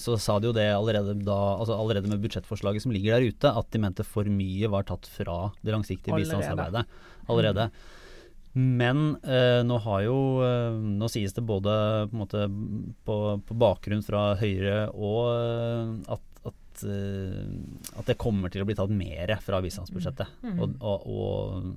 så, 0.04 0.18
sa 0.22 0.38
de 0.40 0.52
jo 0.52 0.56
det 0.56 0.68
allerede, 0.74 1.16
da, 1.24 1.40
altså 1.56 1.78
allerede 1.80 2.12
med 2.12 2.22
budsjettforslaget 2.24 2.84
som 2.84 2.94
ligger 2.96 3.16
der 3.16 3.32
ute, 3.32 3.54
at 3.64 3.72
de 3.74 3.82
mente 3.82 4.06
for 4.08 4.28
mye 4.28 4.72
var 4.72 4.88
tatt 4.90 5.10
fra 5.10 5.48
det 5.64 5.76
langsiktige 5.76 6.20
bistandsarbeidet 6.20 6.86
allerede. 7.32 7.70
Men 8.54 9.16
eh, 9.26 9.64
nå 9.66 9.80
har 9.82 10.04
jo 10.06 10.18
eh, 10.46 10.76
Nå 10.78 11.08
sies 11.10 11.34
det 11.34 11.42
både 11.42 11.72
på, 12.12 12.20
måte, 12.20 12.46
på, 13.02 13.16
på 13.48 13.58
bakgrunn 13.58 14.04
fra 14.06 14.36
Høyre 14.38 14.92
og 14.94 15.22
eh, 15.32 15.96
at, 16.14 16.52
at, 16.52 16.84
eh, 16.86 17.40
at, 17.96 18.06
det 18.12 18.20
kommer 18.22 18.54
til 18.54 18.62
å 18.62 18.68
bli 18.70 18.78
tatt 18.78 18.94
mer 18.94 19.34
fra 19.42 19.62
bistandsbudsjettet. 19.64 20.38
Mm. 20.46 20.62
Og, 20.62 20.78
og, 20.86 21.10
og 21.10 21.74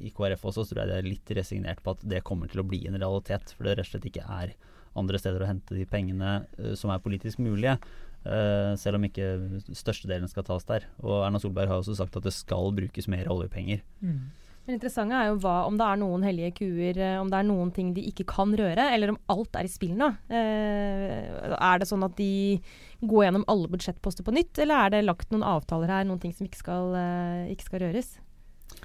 i 0.00 0.12
KrF 0.14 0.44
også 0.48 0.64
så 0.64 0.72
tror 0.72 0.82
jeg 0.82 0.90
det 0.90 0.98
er 0.98 1.08
litt 1.08 1.32
resignert 1.38 1.82
på 1.84 1.94
at 1.96 2.02
det 2.06 2.24
kommer 2.26 2.50
til 2.50 2.62
å 2.62 2.66
bli 2.66 2.82
en 2.88 2.98
realitet. 2.98 3.54
For 3.56 3.66
det 3.66 3.78
rett 3.78 3.88
og 3.88 3.92
slett 3.94 4.10
ikke 4.10 4.26
er 4.26 4.54
andre 4.98 5.20
steder 5.20 5.44
å 5.44 5.48
hente 5.48 5.76
de 5.76 5.86
pengene 5.88 6.42
uh, 6.58 6.74
som 6.78 6.92
er 6.94 7.02
politisk 7.04 7.42
mulige. 7.42 7.78
Uh, 8.26 8.74
selv 8.80 8.98
om 8.98 9.06
ikke 9.06 9.28
størstedelen 9.76 10.30
skal 10.30 10.46
tas 10.48 10.66
der. 10.68 10.88
Og 11.04 11.22
Erna 11.22 11.40
Solberg 11.42 11.70
har 11.70 11.82
også 11.82 11.96
sagt 11.98 12.18
at 12.18 12.26
det 12.26 12.34
skal 12.34 12.72
brukes 12.76 13.10
mer 13.10 13.30
oljepenger. 13.32 13.84
Mm. 14.02 14.28
Det 14.68 14.74
interessante 14.76 15.16
er 15.16 15.30
jo 15.30 15.38
hva, 15.40 15.62
om 15.64 15.78
det 15.80 15.84
er 15.88 15.96
noen 15.96 16.24
hellige 16.26 16.50
kuer, 16.58 16.98
eh, 17.00 17.14
om 17.16 17.30
det 17.32 17.38
er 17.38 17.46
noen 17.48 17.70
ting 17.72 17.94
de 17.96 18.02
ikke 18.10 18.26
kan 18.28 18.50
røre, 18.52 18.84
eller 18.92 19.14
om 19.14 19.18
alt 19.32 19.56
er 19.56 19.64
i 19.64 19.70
spill 19.72 19.94
nå. 19.96 20.10
Eh, 20.28 21.54
er 21.56 21.80
det 21.80 21.88
sånn 21.88 22.04
at 22.04 22.18
de 22.18 22.58
går 23.00 23.24
gjennom 23.24 23.46
alle 23.48 23.70
budsjettposter 23.72 24.26
på 24.26 24.34
nytt, 24.36 24.60
eller 24.60 24.82
er 24.84 24.92
det 24.92 25.06
lagt 25.06 25.32
noen 25.32 25.46
avtaler 25.54 25.88
her, 25.88 26.04
noen 26.04 26.20
ting 26.20 26.36
som 26.36 26.44
ikke 26.44 26.60
skal, 26.60 26.92
eh, 27.00 27.48
ikke 27.54 27.64
skal 27.70 27.82
røres? 27.86 28.10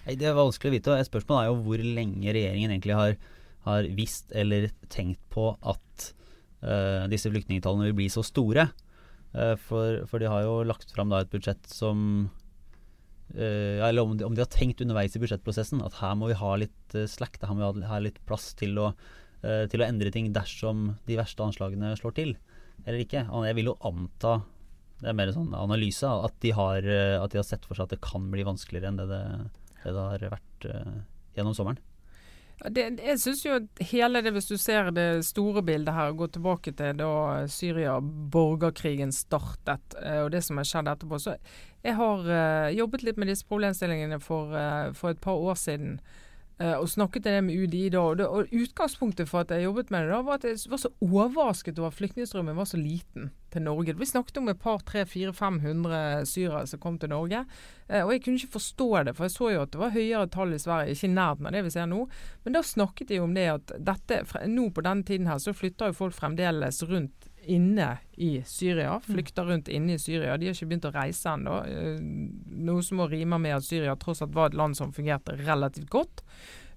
Nei, 0.03 0.17
Det 0.19 0.27
er 0.27 0.35
vanskelig 0.35 0.71
å 0.71 0.75
vite. 0.75 0.91
og 0.91 1.07
Spørsmålet 1.07 1.41
er 1.43 1.49
jo 1.49 1.63
hvor 1.63 1.83
lenge 1.83 2.35
regjeringen 2.35 2.75
egentlig 2.75 2.97
har, 2.97 3.17
har 3.67 3.89
visst 3.95 4.33
eller 4.35 4.69
tenkt 4.91 5.21
på 5.31 5.53
at 5.55 6.07
uh, 6.63 7.07
disse 7.11 7.31
flyktningtallene 7.31 7.89
vil 7.89 7.99
bli 8.01 8.09
så 8.11 8.23
store. 8.25 8.67
Uh, 9.33 9.55
for, 9.55 10.03
for, 10.09 10.19
de 10.19 10.31
har 10.31 10.43
jo 10.45 10.61
lagt 10.67 10.91
fram 10.93 11.11
da 11.11 11.23
et 11.23 11.31
budsjett 11.31 11.63
som 11.71 12.27
uh, 13.33 13.79
Eller 13.87 14.03
om 14.03 14.17
de, 14.17 14.27
om 14.27 14.35
de, 14.35 14.43
har 14.43 14.51
tenkt 14.51 14.83
underveis 14.83 15.15
i 15.15 15.23
budsjettprosessen 15.23 15.81
at 15.87 16.01
her 16.01 16.17
må 16.19 16.29
vi 16.29 16.37
ha 16.37 16.53
litt 16.59 16.97
slack, 17.09 17.39
her 17.41 17.55
må 17.55 17.71
vi 17.71 17.87
ha, 17.87 18.01
litt 18.03 18.19
plass 18.27 18.51
til 18.59 18.77
å, 18.77 18.91
til 19.41 19.81
å 19.81 19.87
endre 19.87 20.11
ting 20.13 20.29
dersom 20.35 20.91
de 21.07 21.17
verste 21.17 21.41
anslagene 21.43 21.95
slår 21.97 22.13
til, 22.19 22.35
eller 22.83 23.01
ikke. 23.01 23.25
Jeg 23.47 23.57
vil 23.57 23.71
jo 23.71 23.79
anta 23.87 24.41
det 25.03 25.09
er 25.11 25.17
mer 25.17 25.31
en 25.31 25.35
sånn 25.35 25.55
analyse 25.57 26.07
at 26.07 26.35
de, 26.45 26.53
har, 26.55 26.85
at 26.85 27.33
de 27.33 27.39
har 27.41 27.47
sett 27.47 27.65
for 27.67 27.75
seg 27.75 27.89
at 27.89 27.95
det 27.95 28.05
kan 28.05 28.29
bli 28.31 28.45
vanskeligere 28.47 28.91
enn 28.91 29.01
det 29.01 29.07
det 29.09 29.23
det 29.83 29.95
det 29.95 30.05
har 30.29 30.37
vært 30.37 30.69
uh, 30.69 31.01
gjennom 31.37 31.57
sommeren? 31.57 31.81
Det, 32.63 32.83
jeg 33.01 33.19
synes 33.19 33.41
jo 33.43 33.55
hele 33.89 34.21
det, 34.23 34.31
Hvis 34.31 34.47
du 34.47 34.57
ser 34.61 34.91
det 34.95 35.25
store 35.25 35.63
bildet 35.65 35.95
her, 35.95 36.13
går 36.15 36.29
tilbake 36.35 36.71
til 36.71 36.99
da 37.01 37.43
Syria-borgerkrigen 37.51 39.11
startet 39.11 39.97
uh, 39.99 40.23
og 40.23 40.31
det 40.31 40.43
som 40.45 40.61
har 40.61 40.69
skjedd 40.69 40.91
etterpå. 40.93 41.19
så 41.19 41.35
Jeg 41.83 41.97
har 41.99 42.27
uh, 42.29 42.69
jobbet 42.75 43.03
litt 43.03 43.17
med 43.19 43.33
disse 43.33 43.47
problemstillingene 43.49 44.21
for, 44.23 44.53
for 44.93 45.11
et 45.11 45.21
par 45.21 45.35
år 45.35 45.59
siden. 45.59 45.97
Uh, 46.61 46.75
og 46.77 46.89
snakket 46.89 47.23
det 47.25 47.39
med 47.41 47.57
UDI 47.57 47.87
da, 47.89 48.01
og, 48.05 48.17
det, 48.19 48.27
og 48.29 48.51
Utgangspunktet 48.53 49.25
for 49.29 49.41
at 49.41 49.49
jeg 49.51 49.65
jobbet 49.65 49.89
med 49.89 50.05
det, 50.05 50.11
da, 50.13 50.19
var 50.21 50.37
at 50.37 50.43
jeg 50.45 50.59
var 50.69 50.81
så 50.83 50.91
overrasket 51.01 51.79
over 51.81 51.89
at 51.89 51.97
flyktningstrømmen 51.97 52.59
var 52.59 52.67
så 52.69 52.77
liten 52.77 53.31
til 53.53 53.65
Norge. 53.65 53.95
Vi 53.97 54.05
snakket 54.05 54.37
om 54.37 54.51
et 54.51 54.61
par, 54.61 54.83
tre, 54.85 55.01
fire, 55.09 55.33
500 55.33 56.27
syrere 56.29 56.67
som 56.69 56.81
kom 56.83 56.99
til 57.01 57.09
Norge. 57.09 57.41
Uh, 57.89 58.03
og 58.03 58.13
Jeg 58.13 58.23
kunne 58.23 58.37
ikke 58.37 58.59
forstå 58.59 58.89
det, 59.09 59.15
for 59.17 59.25
jeg 59.25 59.35
så 59.37 59.49
jo 59.55 59.65
at 59.65 59.73
det 59.73 59.81
var 59.81 59.97
høyere 59.97 60.29
tall 60.29 60.53
i 60.53 60.61
Sverige, 60.61 60.93
ikke 60.93 61.09
i 61.09 61.15
nærheten 61.17 61.49
av 61.49 61.57
det 61.57 61.65
vi 61.65 61.73
ser 61.73 61.89
nå. 61.89 62.05
Men 62.45 62.57
da 62.57 62.63
snakket 62.69 63.09
de 63.09 63.21
om 63.23 63.33
det 63.33 63.49
at 63.55 63.75
dette, 63.89 64.23
nå 64.45 64.69
på 64.69 64.85
denne 64.85 65.09
tiden 65.09 65.31
her, 65.31 65.41
så 65.41 65.57
flytter 65.57 65.89
jo 65.89 66.01
folk 66.03 66.17
fremdeles 66.17 66.83
rundt 66.85 67.32
inne 67.49 67.97
i 68.15 68.35
Syria. 68.45 68.95
Mm. 68.97 69.07
Flykter 69.07 69.49
rundt 69.49 69.71
inne 69.71 69.97
i 69.97 70.01
Syria. 70.01 70.37
De 70.37 70.47
har 70.47 70.55
ikke 70.55 70.69
begynt 70.71 70.89
å 70.89 70.93
reise 70.95 71.33
ennå. 71.33 71.59
Eh, 71.67 71.99
noe 72.69 72.85
som 72.85 73.01
må 73.01 73.09
rime 73.11 73.39
med 73.41 73.57
at 73.57 73.67
Syria 73.67 73.95
tross 73.99 74.23
alt 74.23 74.35
var 74.35 74.51
et 74.51 74.57
land 74.59 74.77
som 74.77 74.93
fungerte 74.95 75.37
relativt 75.43 75.91
godt 75.93 76.23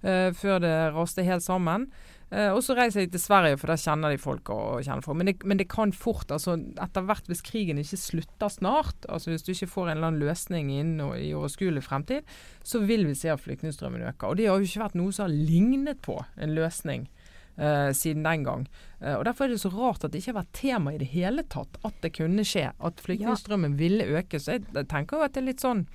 uh, 0.03 0.29
før 0.35 0.61
det 0.63 0.75
raste 0.95 1.25
helt 1.25 1.45
sammen. 1.45 1.89
Uh, 2.27 2.51
og 2.51 2.59
så 2.65 2.75
reiser 2.75 3.05
de 3.05 3.13
til 3.13 3.21
Sverige, 3.23 3.55
for 3.59 3.71
der 3.71 3.79
kjenner 3.79 4.11
de 4.11 4.19
folk 4.19 4.49
og 4.51 4.81
kjenner 4.83 5.05
folk. 5.05 5.19
Men 5.21 5.29
det, 5.29 5.37
men 5.47 5.61
det 5.61 5.69
kan 5.71 5.93
fort, 5.95 6.27
altså 6.33 6.57
etter 6.83 7.05
hvert 7.07 7.29
hvis 7.31 7.43
krigen 7.45 7.79
ikke 7.79 7.99
slutter 8.01 8.51
snart, 8.51 9.07
altså 9.07 9.31
hvis 9.31 9.47
du 9.47 9.53
ikke 9.53 9.69
får 9.71 9.87
en 9.87 9.93
eller 9.95 10.09
annen 10.11 10.25
løsning 10.25 10.73
innen 10.75 11.13
i 11.15 11.31
overskuelig 11.37 11.85
fremtid, 11.87 12.27
så 12.67 12.83
vil 12.83 13.07
vi 13.07 13.15
se 13.15 13.31
at 13.31 13.43
flyktningstrømmen 13.45 14.09
øker. 14.09 14.27
Og 14.27 14.41
det 14.41 14.49
har 14.49 14.59
jo 14.59 14.67
ikke 14.67 14.83
vært 14.83 14.99
noe 14.99 15.15
som 15.15 15.29
har 15.29 15.37
lignet 15.37 16.03
på 16.03 16.19
en 16.35 16.57
løsning. 16.57 17.07
Uh, 17.57 17.89
siden 17.89 18.21
den 18.21 18.43
gang. 18.45 18.67
Eh, 19.01 19.15
og 19.17 19.23
Derfor 19.25 19.47
er 19.47 19.55
det 19.55 19.61
så 19.63 19.71
rart 19.73 20.03
at 20.05 20.11
det 20.13 20.19
ikke 20.21 20.29
har 20.35 20.43
vært 20.43 20.57
tema 20.59 20.91
i 20.93 20.99
det 21.01 21.07
hele 21.09 21.41
tatt 21.49 21.79
at 21.87 21.95
det 22.03 22.11
kunne 22.13 22.45
skje. 22.45 22.67
At 22.77 23.01
flyktningstrømmen 23.01 23.73
ja. 23.73 23.79
ville 23.79 24.05
øke. 24.19 24.37
Så 24.37 24.59
jeg 24.59 24.85
tenker 24.91 25.17
jo 25.17 25.25
at 25.25 25.33
det 25.33 25.41
er 25.41 25.47
litt 25.47 25.65
sånn 25.65 25.87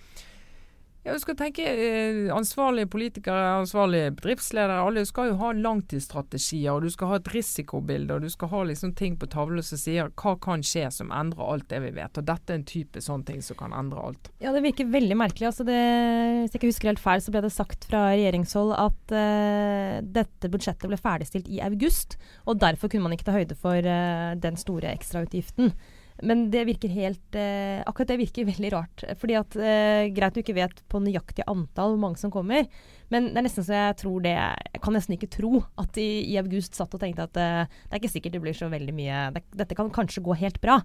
ja, 1.03 1.13
du 1.13 1.19
skal 1.19 1.35
tenke 1.39 1.65
eh, 1.67 2.29
Ansvarlige 2.35 2.87
politikere, 2.93 3.57
ansvarlige 3.59 4.13
bedriftsledere, 4.21 4.79
alle 4.87 5.03
skal 5.09 5.33
jo 5.33 5.39
ha 5.41 5.51
langtidsstrategier. 5.57 6.71
og 6.71 6.85
Du 6.87 6.93
skal 6.95 7.11
ha 7.11 7.19
et 7.19 7.31
risikobilde, 7.35 8.15
og 8.15 8.23
du 8.23 8.31
skal 8.31 8.53
ha 8.53 8.61
liksom 8.69 8.93
ting 8.99 9.17
på 9.19 9.27
tavlen 9.33 9.65
som 9.67 9.81
sier 9.81 10.13
hva 10.15 10.37
kan 10.43 10.63
skje 10.63 10.87
som 10.95 11.11
endrer 11.15 11.43
alt 11.43 11.67
det 11.73 11.81
vi 11.83 11.91
vet. 11.97 12.21
og 12.21 12.29
Dette 12.29 12.55
er 12.55 12.61
en 12.61 12.69
type 12.71 13.03
sånn 13.03 13.25
ting 13.27 13.43
som 13.43 13.59
kan 13.59 13.75
endre 13.75 14.05
alt. 14.09 14.31
Ja, 14.43 14.53
Det 14.55 14.63
virker 14.63 14.93
veldig 14.93 15.17
merkelig. 15.19 15.49
altså 15.51 15.67
det, 15.67 15.81
Hvis 15.83 16.55
jeg 16.55 16.61
ikke 16.61 16.71
husker 16.71 16.93
helt 16.93 17.03
feil, 17.03 17.25
så 17.25 17.35
ble 17.35 17.43
det 17.43 17.53
sagt 17.53 17.89
fra 17.91 18.05
regjeringshold 18.13 18.77
at 18.79 19.17
uh, 19.17 19.99
dette 20.07 20.53
budsjettet 20.53 20.87
ble 20.87 21.01
ferdigstilt 21.01 21.51
i 21.51 21.59
august. 21.67 22.15
og 22.47 22.61
Derfor 22.63 22.89
kunne 22.89 23.09
man 23.09 23.17
ikke 23.17 23.27
ta 23.27 23.35
høyde 23.35 23.59
for 23.59 23.75
uh, 23.75 24.39
den 24.39 24.61
store 24.61 24.95
ekstrautgiften. 24.95 25.75
Men 26.21 26.45
det 26.53 26.67
virker 26.69 26.93
helt 26.93 27.37
eh, 27.39 27.81
Akkurat 27.89 28.13
det 28.13 28.19
virker 28.21 28.49
veldig 28.53 28.73
rart. 28.75 29.05
Fordi 29.21 29.37
at 29.39 29.57
eh, 29.57 30.09
Greit 30.15 30.37
du 30.37 30.43
ikke 30.43 30.57
vet 30.59 30.83
på 30.93 31.01
nøyaktig 31.03 31.47
antall 31.51 31.95
hvor 31.95 32.03
mange 32.05 32.21
som 32.21 32.33
kommer, 32.35 32.69
men 33.13 33.31
det 33.31 33.41
er 33.41 33.45
nesten 33.45 33.67
så 33.67 33.77
jeg 33.77 33.99
tror 34.01 34.23
det 34.25 34.33
Jeg 34.33 34.81
kan 34.85 34.97
nesten 34.97 35.17
ikke 35.17 35.31
tro 35.33 35.63
at 35.81 35.91
de 35.97 36.07
i 36.33 36.39
august 36.41 36.79
satt 36.79 36.95
og 36.97 37.03
tenkte 37.03 37.27
at 37.29 37.41
eh, 37.41 37.65
det 37.67 37.97
er 37.97 38.03
ikke 38.03 38.15
sikkert 38.15 38.37
det 38.37 38.45
blir 38.45 38.57
så 38.57 38.71
veldig 38.73 38.95
mye 38.97 39.27
det, 39.37 39.45
Dette 39.63 39.77
kan 39.79 39.93
kanskje 39.93 40.25
gå 40.25 40.37
helt 40.41 40.61
bra. 40.63 40.81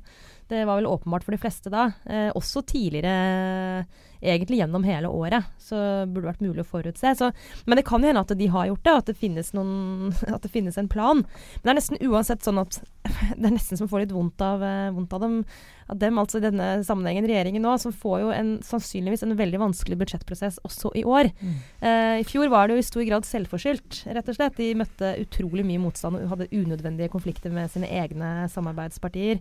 Det 0.51 0.63
var 0.67 0.79
vel 0.79 0.89
åpenbart 0.89 1.25
for 1.27 1.35
de 1.35 1.41
fleste 1.41 1.71
da. 1.73 1.89
Uh, 2.07 2.29
også 2.37 2.63
tidligere, 2.67 3.83
egentlig 4.21 4.61
gjennom 4.61 4.85
hele 4.87 5.11
året, 5.11 5.47
så 5.61 5.77
burde 6.05 6.25
det 6.25 6.31
vært 6.31 6.45
mulig 6.45 6.63
å 6.63 6.67
forutse. 6.67 7.13
Så, 7.19 7.31
men 7.65 7.79
det 7.79 7.85
kan 7.87 8.03
jo 8.03 8.11
hende 8.11 8.23
at 8.25 8.35
de 8.37 8.49
har 8.53 8.69
gjort 8.69 8.85
det, 8.87 8.97
at 9.01 9.11
det 9.11 9.17
finnes, 9.19 9.53
noen, 9.57 10.13
at 10.35 10.43
det 10.45 10.53
finnes 10.53 10.77
en 10.79 10.91
plan. 10.91 11.23
Men 11.23 11.65
det 11.69 11.73
er 11.73 11.79
nesten 11.81 12.03
uansett 12.07 12.45
sånn 12.45 12.61
at 12.61 12.79
det 13.39 13.43
er 13.43 13.55
nesten 13.55 13.79
som 13.79 13.89
får 13.91 14.05
litt 14.05 14.15
vondt 14.15 14.43
av, 14.43 14.63
uh, 14.63 14.93
vondt 14.95 15.17
av 15.17 15.25
dem 15.25 15.41
at 15.87 15.99
dem, 16.01 16.17
altså 16.19 16.41
i 16.41 16.43
denne 16.43 16.65
sammenhengen 16.83 17.25
regjeringen 17.29 17.63
nå, 17.63 17.73
som 17.79 17.93
får 17.95 18.17
jo 18.19 18.31
en, 18.35 18.49
sannsynligvis 18.65 19.23
en 19.23 19.37
veldig 19.39 19.61
vanskelig 19.61 19.97
budsjettprosess 20.01 20.59
også 20.67 20.91
i 20.99 21.05
år. 21.07 21.29
Mm. 21.39 21.53
Uh, 21.79 22.15
I 22.19 22.25
fjor 22.27 22.51
var 22.51 22.67
det 22.67 22.75
jo 22.75 22.83
i 22.83 22.87
stor 22.87 23.05
grad 23.07 23.27
selvforskyldt, 23.27 24.01
rett 24.17 24.31
og 24.31 24.37
slett. 24.37 24.59
De 24.59 24.73
møtte 24.81 25.13
utrolig 25.23 25.63
mye 25.67 25.81
motstand 25.85 26.19
og 26.19 26.33
hadde 26.33 26.51
unødvendige 26.51 27.13
konflikter 27.13 27.53
med 27.55 27.71
sine 27.71 27.87
egne 28.01 28.49
samarbeidspartier 28.51 29.39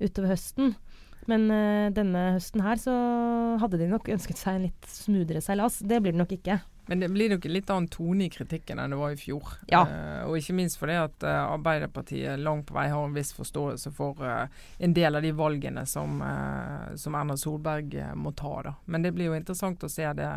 utover 0.00 0.32
høsten. 0.32 0.72
Men 1.30 1.46
uh, 1.50 1.92
denne 1.94 2.32
høsten 2.36 2.62
her 2.64 2.80
så 2.80 2.92
hadde 3.62 3.80
de 3.80 3.88
nok 3.90 4.10
ønsket 4.12 4.40
seg 4.40 4.58
en 4.58 4.68
litt 4.68 4.90
smoothere 4.90 5.42
seilas. 5.44 5.78
Det 5.78 6.00
blir 6.02 6.14
det 6.14 6.22
nok 6.22 6.34
ikke. 6.38 6.58
Men 6.90 6.98
det 6.98 7.12
blir 7.14 7.30
nok 7.30 7.44
litt 7.46 7.70
annen 7.70 7.86
tone 7.92 8.26
i 8.26 8.32
kritikken 8.32 8.80
enn 8.82 8.90
det 8.90 8.98
var 8.98 9.14
i 9.14 9.20
fjor. 9.20 9.52
Ja. 9.70 9.84
Uh, 9.86 10.30
og 10.30 10.38
ikke 10.40 10.56
minst 10.58 10.80
fordi 10.80 10.98
at 10.98 11.26
uh, 11.26 11.52
Arbeiderpartiet 11.52 12.42
langt 12.42 12.66
på 12.70 12.76
vei 12.76 12.88
har 12.90 13.06
en 13.06 13.14
viss 13.14 13.30
forståelse 13.36 13.94
for 13.94 14.18
en 14.22 14.96
del 14.96 15.18
av 15.18 15.22
de 15.22 15.30
valgene 15.36 15.86
som, 15.86 16.18
som 16.98 17.14
Erna 17.18 17.38
Solberg 17.38 17.94
må 18.18 18.34
ta. 18.38 18.56
Da. 18.66 18.74
Men 18.86 19.06
det 19.06 19.14
blir 19.14 19.30
jo 19.30 19.38
interessant 19.38 19.86
å 19.86 19.92
se 19.92 20.10
det 20.18 20.32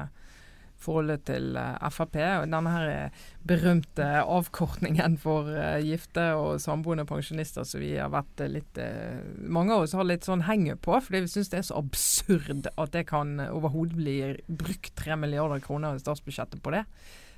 forholdet 0.81 1.25
til 1.29 1.55
uh, 1.57 1.89
Frp. 1.93 2.17
Denne 2.45 2.73
her 2.73 2.89
eh, 2.91 3.23
berømte 3.47 4.05
avkortningen 4.21 5.17
for 5.21 5.49
uh, 5.49 5.79
gifte 5.83 6.27
og 6.37 6.61
samboende 6.63 7.07
pensjonister 7.09 7.67
som 7.67 7.83
vi 7.83 7.95
har 7.97 8.11
vært 8.13 8.45
litt 8.51 8.79
Mange 9.39 9.75
av 9.75 9.85
oss 9.85 9.95
har 9.95 10.07
litt 10.07 10.25
sånn 10.27 10.45
henger 10.47 10.77
på, 10.81 10.97
fordi 11.01 11.23
vi 11.25 11.31
syns 11.31 11.51
det 11.51 11.59
er 11.61 11.67
så 11.69 11.79
absurd 11.79 12.69
at 12.75 12.95
det 12.95 13.05
kan 13.09 13.37
overhodet 13.45 13.95
bli 13.97 14.17
brukt 14.47 14.93
3 14.99 15.17
milliarder 15.21 15.63
kroner 15.63 15.95
i 15.95 16.03
statsbudsjettet 16.03 16.63
på 16.65 16.73
det. 16.75 16.83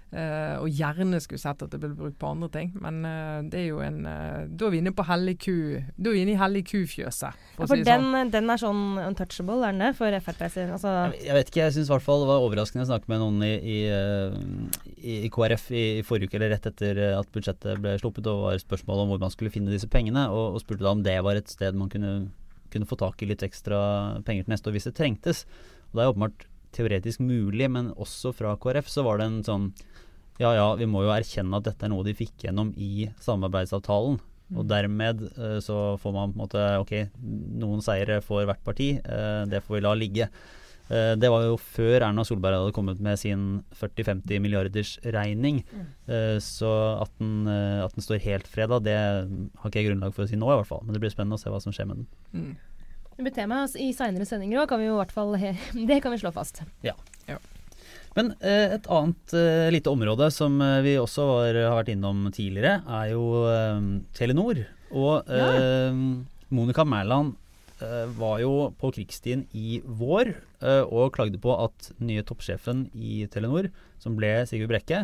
Uh, 0.08 0.64
og 0.64 0.72
gjerne 0.72 1.18
skulle 1.20 1.42
sett 1.42 1.60
at 1.66 1.74
det 1.74 1.82
ble 1.82 1.90
brukt 1.92 2.16
på 2.22 2.30
andre 2.32 2.48
ting. 2.54 2.70
Men 2.80 3.02
uh, 3.04 3.42
det 3.44 3.60
er 3.60 3.66
jo 3.74 3.82
en 3.84 3.98
uh, 4.08 4.46
Da 4.48 4.70
er 4.70 4.72
vi 4.72 4.80
inne 4.80 4.94
på 4.96 5.04
hellig 5.04 5.34
ku 5.44 5.56
Da 6.00 6.08
er 6.08 6.16
vi 6.16 6.22
inne 6.24 6.32
i 6.32 6.40
hellig 6.40 6.62
ku-fjøset. 6.70 7.36
For, 7.58 7.66
ja, 7.66 7.68
for 7.68 7.76
si 7.76 7.84
den, 7.84 8.08
sånn. 8.16 8.32
den, 8.32 8.48
er 8.54 8.62
sånn 8.62 8.86
untouchable, 9.04 9.60
er 9.68 9.76
den 9.76 9.84
det? 9.84 9.92
For 10.00 10.16
Frp 10.24 10.46
sin 10.54 10.72
altså. 10.72 10.94
jeg, 11.12 11.26
jeg, 11.26 11.36
vet 11.36 11.52
ikke, 11.52 11.62
jeg 11.66 11.76
syns 11.76 11.92
i 11.92 11.96
hvert 11.98 12.08
fall 12.08 12.24
det 12.24 12.32
var 12.32 12.48
overraskende 12.48 12.88
å 12.88 12.92
snakke 12.94 13.12
med 13.12 13.24
noen 13.26 13.44
i, 13.44 13.54
i, 13.60 13.78
i, 14.96 15.20
i 15.28 15.32
KrF 15.34 15.70
i, 15.76 15.86
i, 16.00 16.08
forrige 16.08 16.32
uke, 16.32 16.40
eller 16.40 16.56
rett 16.56 16.72
etter 16.72 17.04
at 17.12 17.32
budsjettet 17.36 17.84
ble 17.84 18.00
sluppet, 18.00 18.32
og 18.32 18.46
var 18.48 18.64
spørsmål 18.64 19.04
om 19.04 19.12
hvor 19.12 19.24
man 19.28 19.34
skulle 19.34 19.52
finne 19.52 19.74
disse 19.76 19.92
pengene, 19.92 20.30
og, 20.32 20.56
og 20.56 20.64
spurte 20.64 20.88
da 20.88 20.96
om 20.96 21.04
det 21.04 21.20
var 21.28 21.40
et 21.40 21.52
sted 21.52 21.76
man 21.76 21.92
kunne, 21.92 22.30
kunne 22.72 22.88
få 22.88 23.00
tak 23.04 23.20
i 23.26 23.34
litt 23.34 23.44
ekstra 23.44 23.80
penger 24.28 24.48
til 24.48 24.56
neste 24.56 24.72
år 24.72 24.80
hvis 24.80 24.88
det 24.88 25.00
trengtes. 25.02 25.44
Og 25.92 26.00
det 26.00 26.06
er 26.06 26.16
åpenbart 26.16 26.48
teoretisk 26.76 27.24
mulig, 27.24 27.70
men 27.72 27.92
også 27.98 28.34
fra 28.36 28.56
KrF 28.60 28.90
så 28.92 29.04
var 29.08 29.20
det 29.20 29.28
en 29.28 29.44
sånn 29.46 29.72
ja 30.42 30.54
ja, 30.54 30.68
vi 30.78 30.88
må 30.90 31.02
jo 31.06 31.14
erkjenne 31.14 31.58
at 31.58 31.66
dette 31.66 31.88
er 31.88 31.92
noe 31.94 32.06
de 32.06 32.14
fikk 32.18 32.48
gjennom 32.48 32.74
i 32.78 33.08
samarbeidsavtalen. 33.24 34.20
Mm. 34.48 34.60
Og 34.62 34.68
dermed 34.70 35.26
uh, 35.36 35.58
så 35.64 35.98
får 36.00 36.14
man 36.16 36.32
på 36.32 36.38
en 36.38 36.44
måte 36.46 36.68
Ok, 36.80 36.94
noen 37.60 37.84
seire 37.84 38.22
for 38.24 38.48
hvert 38.48 38.64
parti. 38.64 38.94
Uh, 39.04 39.44
det 39.50 39.64
får 39.66 39.78
vi 39.78 39.84
la 39.84 39.96
ligge. 39.98 40.30
Uh, 40.88 41.18
det 41.20 41.32
var 41.34 41.44
jo 41.44 41.58
før 41.60 42.06
Erna 42.08 42.24
Solberg 42.24 42.62
hadde 42.62 42.76
kommet 42.78 43.02
med 43.04 43.20
sin 43.20 43.48
40-50 43.76 44.40
milliarders 44.44 44.96
regning. 45.04 45.64
Mm. 45.74 45.90
så 46.40 46.72
at 47.02 47.12
den, 47.20 47.50
at 47.84 47.92
den, 47.98 48.06
står 48.06 48.24
helt 48.24 48.48
freda, 48.48 48.80
det 48.80 48.96
har 48.96 49.68
ikke 49.68 49.82
jeg 49.82 49.90
grunnlag 49.90 50.16
for 50.16 50.24
å 50.24 50.30
si 50.30 50.40
nå, 50.40 50.48
i 50.54 50.62
hvert 50.62 50.70
fall. 50.70 50.86
Men 50.86 50.96
det 50.96 51.04
blir 51.04 51.12
spennende 51.12 51.36
å 51.36 51.42
se 51.42 51.52
hva 51.52 51.60
som 51.64 51.76
skjer 51.76 51.90
med 51.90 52.04
den. 52.04 52.08
Mm. 52.32 52.56
Det 53.18 53.26
blir 53.26 53.34
tema 53.34 53.64
i 53.82 53.90
seinere 53.98 54.30
sendinger 54.30 54.62
òg, 54.62 54.70
kan 54.70 54.80
vi 54.80 54.88
jo 54.88 54.94
i 54.94 55.00
hvert 55.02 55.12
fall 55.12 55.36
Det 55.90 56.00
kan 56.06 56.14
vi 56.14 56.22
slå 56.22 56.32
fast. 56.36 56.62
Ja. 56.86 56.94
Men 58.18 58.32
eh, 58.42 58.74
et 58.78 58.88
annet 58.90 59.34
eh, 59.38 59.68
lite 59.74 59.92
område 59.94 60.32
som 60.34 60.58
eh, 60.64 60.80
vi 60.86 60.96
også 60.98 61.26
var, 61.30 61.60
har 61.68 61.76
vært 61.78 61.92
innom 61.94 62.26
tidligere, 62.34 62.80
er 62.90 63.12
jo 63.14 63.44
eh, 63.52 63.92
Telenor. 64.18 64.64
Og 64.90 65.30
ja. 65.30 65.52
Eh, 65.54 66.02
Monica 66.50 66.86
Mæland 66.88 67.36
eh, 67.84 68.06
var 68.18 68.40
jo 68.42 68.72
på 68.80 68.92
krigsstien 68.96 69.46
i 69.54 69.82
vår 69.86 70.34
og 70.58 71.12
klagde 71.14 71.38
på 71.38 71.54
at 71.54 71.92
nye 72.02 72.24
toppsjefen 72.26 72.88
i 72.98 73.28
Telenor, 73.30 73.68
som 74.02 74.16
ble 74.18 74.32
Sigurd 74.50 74.72
Brekke, 74.72 75.04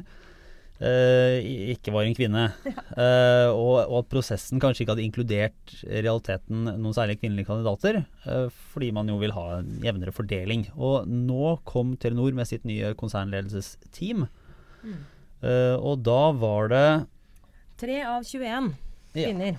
ikke 0.84 1.94
var 1.96 2.08
en 2.08 2.16
kvinne. 2.18 2.44
Uh, 2.66 3.50
og, 3.54 3.76
og, 3.86 3.96
at 4.02 4.10
prosessen 4.12 4.62
kanskje 4.62 4.84
ikke 4.84 4.96
hadde 4.96 5.06
inkludert 5.06 5.74
realiteten 5.88 6.66
noen 6.68 6.96
særlig 6.96 7.20
kvinnelige 7.22 7.48
kandidater. 7.48 8.02
Uh, 8.26 8.50
fordi 8.74 8.92
man 8.96 9.12
jo 9.12 9.20
vil 9.22 9.36
ha 9.36 9.46
en 9.60 9.74
jevnere 9.86 10.16
fordeling. 10.16 10.68
Og 10.76 11.08
nå 11.08 11.56
kom 11.70 11.96
Telenor 12.02 12.36
med 12.36 12.50
sitt 12.50 12.68
nye 12.68 12.94
konsernledelsesteam. 13.00 14.28
Mm. 14.84 15.04
og 15.80 16.02
da 16.04 16.32
var 16.36 16.66
det 16.72 16.88
Tre 17.80 18.02
av 18.04 18.26
21 18.28 18.74
kvinner. 19.14 19.56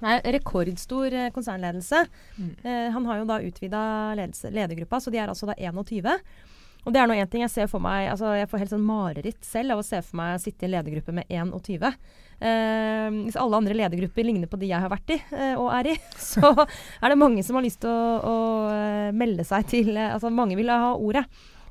Nei, 0.00 0.14
rekordstor 0.34 1.14
konsernledelse. 1.34 2.00
Mm. 2.34 2.50
han 2.96 3.06
har 3.06 3.20
jo 3.20 3.28
da 3.28 3.38
utvida 3.46 3.82
ledergruppa, 4.16 4.98
så 4.98 5.12
de 5.14 5.20
er 5.22 5.30
altså 5.30 5.46
da 5.50 5.54
21. 5.54 6.18
Og 6.86 6.94
det 6.94 7.00
er 7.00 7.10
nå 7.10 7.16
én 7.18 7.28
ting 7.28 7.44
jeg 7.44 7.52
ser 7.52 7.68
for 7.68 7.82
meg 7.84 8.08
altså 8.08 8.32
Jeg 8.38 8.48
får 8.48 8.62
helt 8.62 8.72
sånn 8.72 8.86
mareritt 8.86 9.44
selv 9.44 9.74
av 9.74 9.82
å 9.82 9.86
se 9.86 10.00
for 10.04 10.20
meg 10.20 10.38
å 10.38 10.40
sitte 10.40 10.64
i 10.64 10.68
en 10.68 10.74
ledergruppe 10.78 11.14
med 11.16 11.28
21. 11.28 11.86
Eh, 12.40 13.06
hvis 13.26 13.36
alle 13.36 13.60
andre 13.60 13.76
ledergrupper 13.76 14.24
ligner 14.24 14.48
på 14.48 14.56
de 14.60 14.70
jeg 14.70 14.80
har 14.80 14.92
vært 14.92 15.12
i 15.12 15.18
eh, 15.36 15.54
og 15.60 15.68
er 15.76 15.92
i, 15.92 15.96
så 16.30 16.54
er 16.56 17.12
det 17.12 17.20
mange 17.20 17.44
som 17.44 17.58
har 17.58 17.66
lyst 17.66 17.82
til 17.84 17.92
å, 17.92 18.16
å 18.24 18.36
uh, 18.72 19.08
melde 19.12 19.44
seg 19.44 19.66
til 19.68 19.92
uh, 19.92 20.14
Altså 20.14 20.32
mange 20.32 20.56
vil 20.56 20.72
ha 20.72 20.94
ordet. 20.96 21.26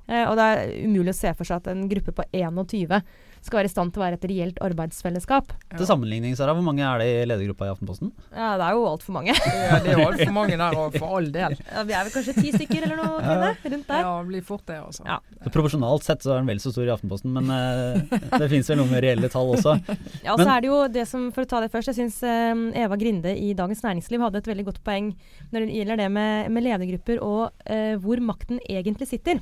Eh, 0.09 0.25
og 0.25 0.37
det 0.39 0.45
er 0.45 0.71
umulig 0.85 1.13
å 1.13 1.19
se 1.19 1.33
for 1.37 1.47
seg 1.47 1.61
at 1.61 1.69
en 1.73 1.85
gruppe 1.89 2.13
på 2.15 2.25
21 2.33 3.01
skal 3.45 3.61
være 3.61 3.69
i 3.69 3.73
stand 3.73 3.93
til 3.93 4.01
å 4.01 4.05
være 4.05 4.19
et 4.19 4.25
reelt 4.29 4.59
arbeidsfellesskap. 4.63 5.53
Til 5.75 5.87
sammenligning, 5.87 6.35
Sara, 6.37 6.53
hvor 6.57 6.65
mange 6.65 6.83
er 6.85 7.01
det 7.01 7.07
i 7.09 7.27
ledergruppa 7.29 7.67
i 7.67 7.73
Aftenposten? 7.73 8.11
Ja, 8.33 8.53
det 8.59 8.67
er 8.67 8.77
jo 8.77 8.85
altfor 8.89 9.15
mange. 9.15 9.35
Ja, 9.35 9.79
det 9.83 9.93
er 9.93 10.03
altfor 10.03 10.33
mange 10.35 10.57
der, 10.59 10.77
og 10.79 10.97
for 10.97 11.17
all 11.19 11.29
del. 11.33 11.57
Ja, 11.69 11.83
vi 11.85 11.93
er 11.93 12.07
vel 12.07 12.13
kanskje 12.13 12.33
ti 12.35 12.51
stykker 12.53 12.85
eller 12.87 12.97
noe, 12.97 13.19
Trine? 13.21 13.51
Rundt 13.73 13.91
der. 13.91 14.01
Ja, 14.03 14.13
det 14.19 14.29
blir 14.31 14.45
fort 14.45 14.63
det, 14.67 14.79
altså. 14.81 15.03
Ja. 15.07 15.19
Så 15.43 15.51
Proporsjonalt 15.53 16.05
sett 16.05 16.25
så 16.25 16.33
er 16.33 16.41
den 16.41 16.49
vel 16.49 16.61
så 16.63 16.73
stor 16.73 16.87
i 16.87 16.93
Aftenposten, 16.93 17.35
men 17.35 17.51
uh, 17.51 18.17
det 18.35 18.49
finnes 18.51 18.71
vel 18.71 18.81
noen 18.81 18.91
med 18.93 19.03
reelle 19.05 19.31
tall 19.31 19.53
også. 19.55 19.77
Ja, 20.25 20.33
og 20.33 20.41
så 20.41 20.49
er 20.51 20.63
det 20.63 20.69
jo 20.69 20.79
det 20.91 21.05
som, 21.07 21.27
For 21.35 21.45
å 21.45 21.49
ta 21.49 21.61
det 21.63 21.69
først, 21.71 21.91
jeg 21.91 21.97
syns 21.99 22.17
Eva 22.23 22.97
Grinde 22.99 23.31
i 23.37 23.53
Dagens 23.57 23.83
Næringsliv 23.85 24.23
hadde 24.25 24.41
et 24.41 24.49
veldig 24.49 24.65
godt 24.67 24.81
poeng 24.85 25.13
når 25.53 25.65
det 25.65 25.77
gjelder 25.77 26.01
det 26.03 26.09
med, 26.13 26.49
med 26.55 26.65
ledergrupper 26.65 27.21
og 27.25 27.69
uh, 27.69 27.95
hvor 28.01 28.21
makten 28.23 28.59
egentlig 28.67 29.09
sitter. 29.09 29.39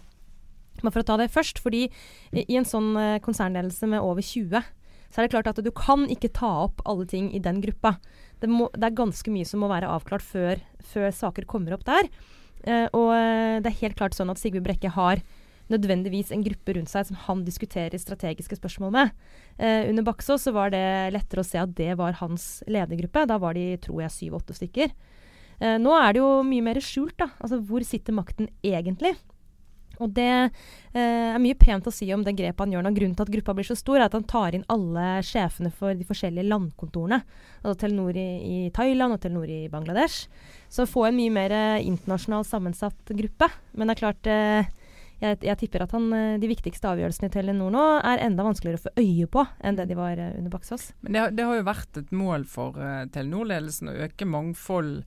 Men 0.84 0.93
for 0.93 1.03
å 1.03 1.07
ta 1.07 1.17
det 1.22 1.31
først, 1.34 1.62
fordi 1.63 1.88
i 2.31 2.57
en 2.60 2.67
sånn 2.67 2.91
eh, 3.00 3.19
konsernledelse 3.24 3.89
med 3.89 4.03
over 4.03 4.25
20, 4.25 4.62
så 5.07 5.19
er 5.19 5.27
det 5.27 5.34
klart 5.34 5.50
at 5.51 5.63
du 5.63 5.72
kan 5.75 6.05
ikke 6.12 6.34
ta 6.36 6.50
opp 6.65 6.84
alle 6.86 7.07
ting 7.10 7.29
i 7.36 7.41
den 7.43 7.62
gruppa. 7.63 7.96
Det, 8.41 8.50
må, 8.51 8.67
det 8.75 8.89
er 8.89 8.98
ganske 8.98 9.31
mye 9.34 9.48
som 9.48 9.63
må 9.63 9.72
være 9.72 9.89
avklart 9.89 10.25
før, 10.25 10.62
før 10.91 11.10
saker 11.15 11.48
kommer 11.50 11.77
opp 11.77 11.88
der. 11.88 12.12
Eh, 12.67 12.88
og 12.91 13.13
eh, 13.15 13.57
det 13.63 13.72
er 13.72 13.81
helt 13.84 14.00
klart 14.00 14.17
sånn 14.17 14.34
at 14.34 14.41
Sigve 14.41 14.63
Brekke 14.65 14.91
har 14.98 15.24
nødvendigvis 15.72 16.31
en 16.31 16.43
gruppe 16.46 16.77
rundt 16.77 16.91
seg 16.91 17.10
som 17.10 17.19
han 17.25 17.43
diskuterer 17.48 18.00
strategiske 18.00 18.57
spørsmål 18.60 18.93
med. 18.96 19.15
Eh, 19.60 19.88
under 19.89 20.05
Baksås 20.07 20.48
så 20.48 20.53
var 20.55 20.72
det 20.74 20.84
lettere 21.15 21.43
å 21.43 21.48
se 21.48 21.60
at 21.62 21.74
det 21.77 21.93
var 22.00 22.19
hans 22.22 22.62
ledergruppe. 22.72 23.25
Da 23.27 23.39
var 23.41 23.57
de, 23.57 23.69
tror 23.84 24.05
jeg, 24.05 24.15
syv-åtte 24.15 24.55
stykker. 24.57 24.93
Eh, 25.60 25.77
nå 25.81 25.96
er 25.98 26.13
det 26.13 26.22
jo 26.22 26.29
mye 26.48 26.65
mer 26.69 26.79
skjult, 26.84 27.17
da. 27.19 27.31
Altså 27.41 27.60
hvor 27.60 27.84
sitter 27.86 28.15
makten 28.15 28.51
egentlig? 28.65 29.15
Og 30.04 30.13
det 30.16 30.30
eh, 30.30 31.34
er 31.34 31.42
mye 31.42 31.58
pent 31.60 31.88
å 31.89 31.94
si 31.94 32.10
om 32.13 32.24
det 32.25 32.36
grepet 32.38 32.63
han 32.63 32.74
gjør 32.75 32.86
nå. 32.86 32.94
Grunnen 32.98 33.18
til 33.18 33.27
at 33.27 33.34
gruppa 33.34 33.56
blir 33.58 33.68
så 33.68 33.77
stor, 33.77 34.00
er 34.00 34.08
at 34.08 34.18
han 34.18 34.27
tar 34.30 34.58
inn 34.58 34.66
alle 34.72 35.08
sjefene 35.25 35.72
for 35.74 35.98
de 35.98 36.08
forskjellige 36.08 36.48
landkontorene. 36.48 37.22
Altså 37.63 37.77
Telenor 37.84 38.18
i, 38.18 38.30
i 38.38 38.58
Thailand 38.75 39.18
og 39.18 39.22
Telenor 39.24 39.51
i 39.51 39.63
Bangladesh. 39.74 40.27
Så 40.70 40.88
få 40.89 41.08
en 41.08 41.18
mye 41.20 41.34
mer 41.34 41.56
eh, 41.56 41.86
internasjonal 41.88 42.46
sammensatt 42.48 43.16
gruppe. 43.18 43.50
Men 43.74 43.89
det 43.89 43.98
er 43.98 44.04
klart 44.04 44.32
eh, 44.32 44.75
jeg, 45.18 45.39
jeg 45.42 45.58
tipper 45.63 45.86
at 45.86 45.94
han, 45.96 46.08
eh, 46.13 46.39
de 46.42 46.50
viktigste 46.50 46.89
avgjørelsene 46.92 47.30
i 47.30 47.34
Telenor 47.34 47.74
nå 47.74 47.86
er 48.06 48.22
enda 48.25 48.46
vanskeligere 48.46 48.82
å 48.82 48.86
få 48.86 48.94
øye 49.01 49.30
på 49.34 49.46
enn 49.66 49.80
det 49.80 49.88
de 49.89 49.98
var 49.98 50.20
eh, 50.22 50.36
under 50.38 50.54
Baksås. 50.54 50.92
Men 51.01 51.18
det, 51.18 51.24
det 51.39 51.48
har 51.50 51.58
jo 51.58 51.68
vært 51.68 52.01
et 52.01 52.12
mål 52.13 52.46
for 52.50 52.77
uh, 52.77 53.06
Telenor-ledelsen 53.13 53.92
å 53.92 53.98
øke 54.06 54.30
mangfold. 54.30 55.00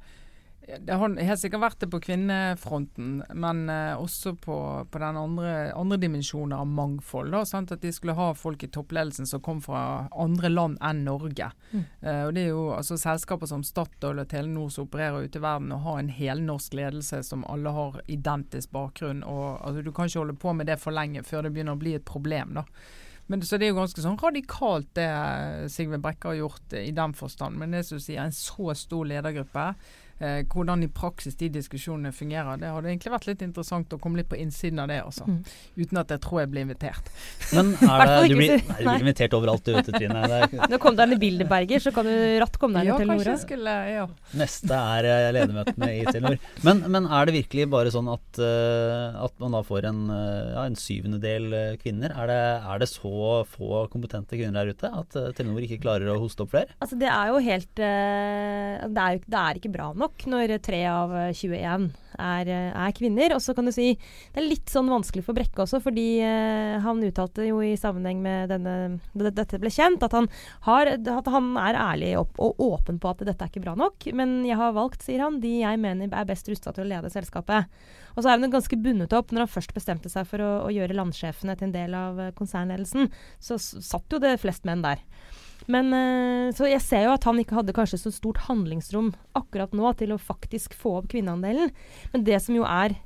Det 0.79 0.97
har 0.97 1.15
helt 1.17 1.41
sikkert 1.41 1.63
vært 1.65 1.81
det 1.83 1.89
på 1.93 2.01
kvinnefronten, 2.05 3.23
men 3.35 3.63
eh, 3.73 3.99
også 3.99 4.35
på, 4.39 4.57
på 4.91 5.03
den 5.03 5.19
andre, 5.19 5.53
andre 5.77 5.99
dimensjonen 6.01 6.55
av 6.59 6.69
mangfold. 6.69 7.35
Da? 7.35 7.43
At 7.61 7.75
de 7.83 7.93
skulle 7.95 8.17
ha 8.19 8.31
folk 8.37 8.63
i 8.65 8.71
toppledelsen 8.73 9.29
som 9.29 9.43
kom 9.45 9.63
fra 9.65 9.83
andre 10.13 10.53
land 10.53 10.79
enn 10.85 11.05
Norge. 11.07 11.51
Mm. 11.73 11.85
Eh, 12.01 12.23
og 12.29 12.33
det 12.37 12.47
er 12.47 12.53
jo 12.53 12.65
altså, 12.77 12.99
Selskaper 13.01 13.51
som 13.51 13.65
Statoil 13.67 14.23
og 14.23 14.31
Telenor 14.31 14.71
som 14.73 14.89
opererer 14.89 15.27
ute 15.27 15.41
i 15.41 15.45
verden 15.45 15.75
og 15.77 15.85
har 15.89 16.01
en 16.01 16.15
helnorsk 16.15 16.79
ledelse 16.79 17.23
som 17.27 17.45
alle 17.51 17.75
har 17.75 18.01
identisk 18.07 18.73
bakgrunn. 18.77 19.23
og 19.25 19.61
altså, 19.61 19.83
Du 19.83 19.93
kan 19.93 20.11
ikke 20.11 20.25
holde 20.25 20.41
på 20.41 20.57
med 20.57 20.71
det 20.71 20.81
for 20.81 20.95
lenge 20.97 21.25
før 21.27 21.47
det 21.47 21.55
begynner 21.55 21.79
å 21.79 21.83
bli 21.83 21.97
et 21.99 22.07
problem. 22.09 22.55
da. 22.61 22.67
Men, 23.31 23.43
så 23.47 23.61
det 23.61 23.69
er 23.69 23.71
jo 23.71 23.79
ganske 23.79 24.03
sånn 24.03 24.19
radikalt 24.19 24.89
det 24.99 25.07
eh, 25.07 25.67
Sigve 25.71 26.01
Brekke 26.03 26.33
har 26.33 26.41
gjort 26.41 26.73
i 26.75 26.91
den 26.91 27.13
forstand. 27.15 27.61
Men 27.61 27.77
det 27.77 27.85
som 27.87 28.01
sier, 28.03 28.25
en 28.25 28.35
så 28.35 28.75
stor 28.75 29.07
ledergruppe, 29.07 29.67
eh, 30.21 30.41
hvordan 30.51 30.85
i 30.85 30.89
praksis 30.93 31.37
de 31.41 31.49
diskusjonene 31.53 32.13
fungerer, 32.15 32.61
det 32.61 32.71
hadde 32.71 32.91
egentlig 32.93 33.13
vært 33.15 33.29
litt 33.31 33.45
interessant 33.45 33.95
å 33.97 33.99
komme 34.03 34.21
litt 34.21 34.31
på 34.31 34.39
innsiden 34.41 34.83
av 34.83 34.91
det, 34.93 35.01
altså. 35.03 35.27
Mm. 35.29 35.41
Uten 35.81 36.01
at 36.03 36.15
jeg 36.15 36.23
tror 36.25 36.43
jeg 36.43 36.53
blir 36.53 36.67
invitert. 36.67 37.11
Men 37.57 37.73
er 37.91 38.05
det, 38.05 38.19
du, 38.31 38.37
blir, 38.39 38.55
nei, 38.57 38.79
du 38.79 38.89
blir 38.89 39.07
invitert 39.07 39.37
overalt 39.39 39.65
du 39.67 39.73
vet 39.77 39.89
du, 39.89 39.93
Trine. 39.97 40.23
Er, 40.41 40.57
Nå 40.71 40.81
kom 40.83 40.97
du 40.97 41.03
deg 41.03 41.13
med 41.13 41.19
i 41.19 41.23
Bilderberger, 41.25 41.83
så 41.83 41.95
kan 41.95 42.09
du 42.09 42.15
ratt 42.43 42.59
komme 42.61 42.81
deg 42.81 42.93
Ja, 42.93 42.99
til 43.01 43.11
Telenor. 43.11 43.41
skulle 43.41 43.77
Ja. 43.91 44.07
neste 44.37 44.81
er 44.97 45.09
eh, 45.11 45.31
ledermøtene 45.37 45.91
i 45.97 46.05
Telenor. 46.09 46.39
Men, 46.67 46.85
men 46.93 47.09
er 47.09 47.29
det 47.29 47.37
virkelig 47.39 47.69
bare 47.73 47.93
sånn 47.95 48.11
at, 48.13 48.41
uh, 48.43 49.25
at 49.25 49.35
man 49.43 49.57
da 49.57 49.63
får 49.67 49.89
en, 49.89 50.03
eh, 50.15 50.53
ja, 50.55 50.67
en 50.67 50.79
syvendedel 50.79 51.79
kvinner? 51.81 52.15
Er 52.15 52.31
det, 52.31 52.41
er 52.75 52.83
det 52.83 52.91
så 52.91 53.43
få 53.49 53.85
kompetente 53.93 54.37
kvinner 54.37 54.61
der 54.61 54.75
ute 54.75 54.91
at 55.01 55.17
Telenor 55.37 55.65
ikke 55.65 55.81
klarer 55.83 56.13
å 56.13 56.21
hoste 56.23 56.45
opp 56.45 56.53
flere? 56.55 56.77
Altså, 56.83 56.99
det 57.01 57.09
er 57.11 57.33
jo 57.33 57.43
helt 57.45 57.83
uh, 57.83 58.89
det, 58.91 59.07
er, 59.07 59.23
det 59.25 59.41
er 59.41 59.61
ikke 59.61 59.73
bra 59.75 59.91
nok 59.97 60.10
når 60.31 60.57
tre 60.65 60.81
av 60.91 61.13
eh, 61.17 61.33
21 61.37 61.91
er, 62.21 62.51
er 62.51 62.95
kvinner. 62.97 63.35
Og 63.37 63.43
så 63.43 63.55
kan 63.57 63.69
du 63.69 63.73
si 63.75 63.93
det 63.95 64.41
er 64.43 64.49
litt 64.49 64.71
sånn 64.73 64.91
vanskelig 64.91 65.25
for 65.27 65.37
Brekke 65.37 65.65
også, 65.65 65.81
fordi 65.85 66.07
eh, 66.25 66.77
han 66.85 67.03
uttalte 67.07 67.47
jo 67.49 67.61
i 67.65 67.77
sammenheng 67.81 68.23
med 68.25 68.53
denne, 68.53 68.77
da 69.15 69.33
dette 69.35 69.61
ble 69.63 69.73
kjent, 69.73 70.03
at 70.07 70.17
han, 70.17 70.29
har, 70.67 70.93
at 70.97 71.31
han 71.31 71.53
er 71.61 71.79
ærlig 71.81 72.15
opp, 72.21 72.39
og 72.43 72.61
åpen 72.65 73.01
på 73.03 73.13
at 73.13 73.25
dette 73.27 73.47
er 73.47 73.53
ikke 73.53 73.65
bra 73.65 73.77
nok. 73.79 74.11
Men 74.17 74.41
jeg 74.49 74.59
har 74.61 74.77
valgt, 74.77 75.05
sier 75.07 75.25
han, 75.25 75.41
de 75.43 75.61
jeg 75.61 75.83
mener 75.83 76.11
er 76.11 76.29
best 76.29 76.49
rusta 76.51 76.75
til 76.75 76.87
å 76.87 76.91
lede 76.91 77.13
selskapet. 77.13 77.71
Og 78.17 78.23
så 78.23 78.31
er 78.31 78.41
han 78.41 78.53
ganske 78.53 78.79
bundet 78.81 79.15
opp 79.17 79.31
når 79.33 79.47
han 79.47 79.53
først 79.53 79.77
bestemte 79.77 80.11
seg 80.13 80.27
for 80.29 80.43
å, 80.43 80.51
å 80.67 80.73
gjøre 80.75 80.97
landsjefene 80.99 81.57
til 81.57 81.71
en 81.71 81.77
del 81.77 81.95
av 81.97 82.21
eh, 82.21 82.35
konsernledelsen. 82.37 83.11
Så 83.43 83.61
satt 83.61 84.11
jo 84.13 84.23
det 84.23 84.39
flest 84.43 84.67
menn 84.69 84.85
der. 84.85 85.03
Men 85.69 85.93
eh, 85.97 86.53
Så 86.57 86.69
jeg 86.71 86.83
ser 86.85 87.07
jo 87.07 87.15
at 87.15 87.27
han 87.29 87.41
ikke 87.43 87.59
hadde 87.59 87.75
kanskje 87.77 88.01
så 88.05 88.13
stort 88.15 88.45
handlingsrom 88.47 89.13
akkurat 89.39 89.75
nå 89.77 89.93
til 90.01 90.15
å 90.15 90.21
faktisk 90.21 90.77
få 90.79 90.99
opp 91.01 91.11
kvinneandelen. 91.13 91.73
Men 92.15 92.27
det 92.27 92.41
som 92.45 92.57
jo 92.57 92.65
er 92.69 92.97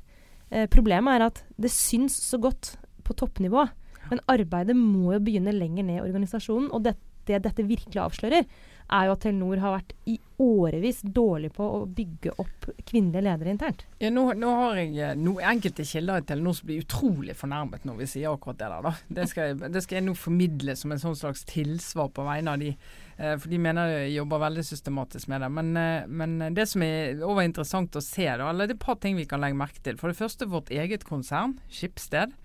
eh, 0.51 0.69
problemet, 0.71 1.17
er 1.17 1.27
at 1.27 1.43
det 1.61 1.73
syns 1.73 2.17
så 2.23 2.39
godt 2.41 2.75
på 3.05 3.17
toppnivå. 3.17 3.67
Men 4.11 4.21
arbeidet 4.31 4.77
må 4.77 5.15
jo 5.15 5.23
begynne 5.23 5.53
lenger 5.55 5.85
ned 5.85 5.99
i 5.99 6.05
organisasjonen. 6.05 6.71
Og 6.73 6.85
det, 6.85 6.95
det 7.29 7.43
dette 7.45 7.65
virkelig 7.67 8.01
avslører, 8.01 8.45
er 8.93 9.07
jo 9.07 9.15
at 9.15 9.23
Telenor 9.23 9.61
har 9.63 9.75
vært 9.79 9.93
i 10.09 10.19
årevis 10.41 10.99
dårlig 11.15 11.51
på 11.55 11.63
å 11.63 11.79
bygge 11.95 12.33
opp 12.41 12.67
kvinnelige 12.85 13.23
ledere 13.23 13.53
internt. 13.53 13.85
Ja, 14.01 14.11
nå, 14.13 14.25
nå 14.37 14.51
har 14.59 14.81
jeg 14.81 15.15
noen 15.19 15.47
enkelte 15.55 15.85
kilder 15.87 16.21
i 16.21 16.25
Telenor 16.27 16.57
som 16.57 16.69
blir 16.69 16.83
utrolig 16.83 17.37
fornærmet 17.39 17.87
når 17.87 18.01
vi 18.01 18.09
sier 18.11 18.33
akkurat 18.33 18.59
det 18.59 18.69
der. 18.73 18.85
Da. 18.85 18.93
Det, 19.19 19.27
skal 19.31 19.49
jeg, 19.49 19.71
det 19.73 19.83
skal 19.85 19.99
jeg 19.99 20.07
nå 20.09 20.15
formidle 20.19 20.75
som 20.77 20.93
en 20.93 21.01
sånn 21.01 21.17
slags 21.17 21.45
tilsvar 21.49 22.11
på 22.15 22.27
vegne 22.27 22.55
av 22.55 22.61
de. 22.61 22.73
Eh, 23.15 23.35
for 23.39 23.51
de 23.51 23.61
mener 23.63 23.93
jeg 23.93 24.15
jobber 24.17 24.43
veldig 24.43 24.65
systematisk 24.67 25.31
med 25.31 25.45
det. 25.45 25.51
Men, 25.57 25.75
eh, 25.79 26.07
men 26.07 26.55
det 26.57 26.67
som 26.71 26.83
er 26.85 27.23
over 27.23 27.47
interessant 27.47 27.95
å 27.95 28.03
se, 28.03 28.27
da, 28.27 28.49
eller 28.51 28.67
det 28.67 28.75
er 28.75 28.81
et 28.81 28.87
par 28.87 28.99
ting 29.01 29.17
vi 29.17 29.27
kan 29.29 29.43
legge 29.43 29.59
merke 29.59 29.81
til. 29.85 29.99
For 30.01 30.11
det 30.11 30.19
første 30.19 30.49
vårt 30.51 30.73
eget 30.73 31.07
konsern, 31.07 31.57
Skipsted. 31.71 32.35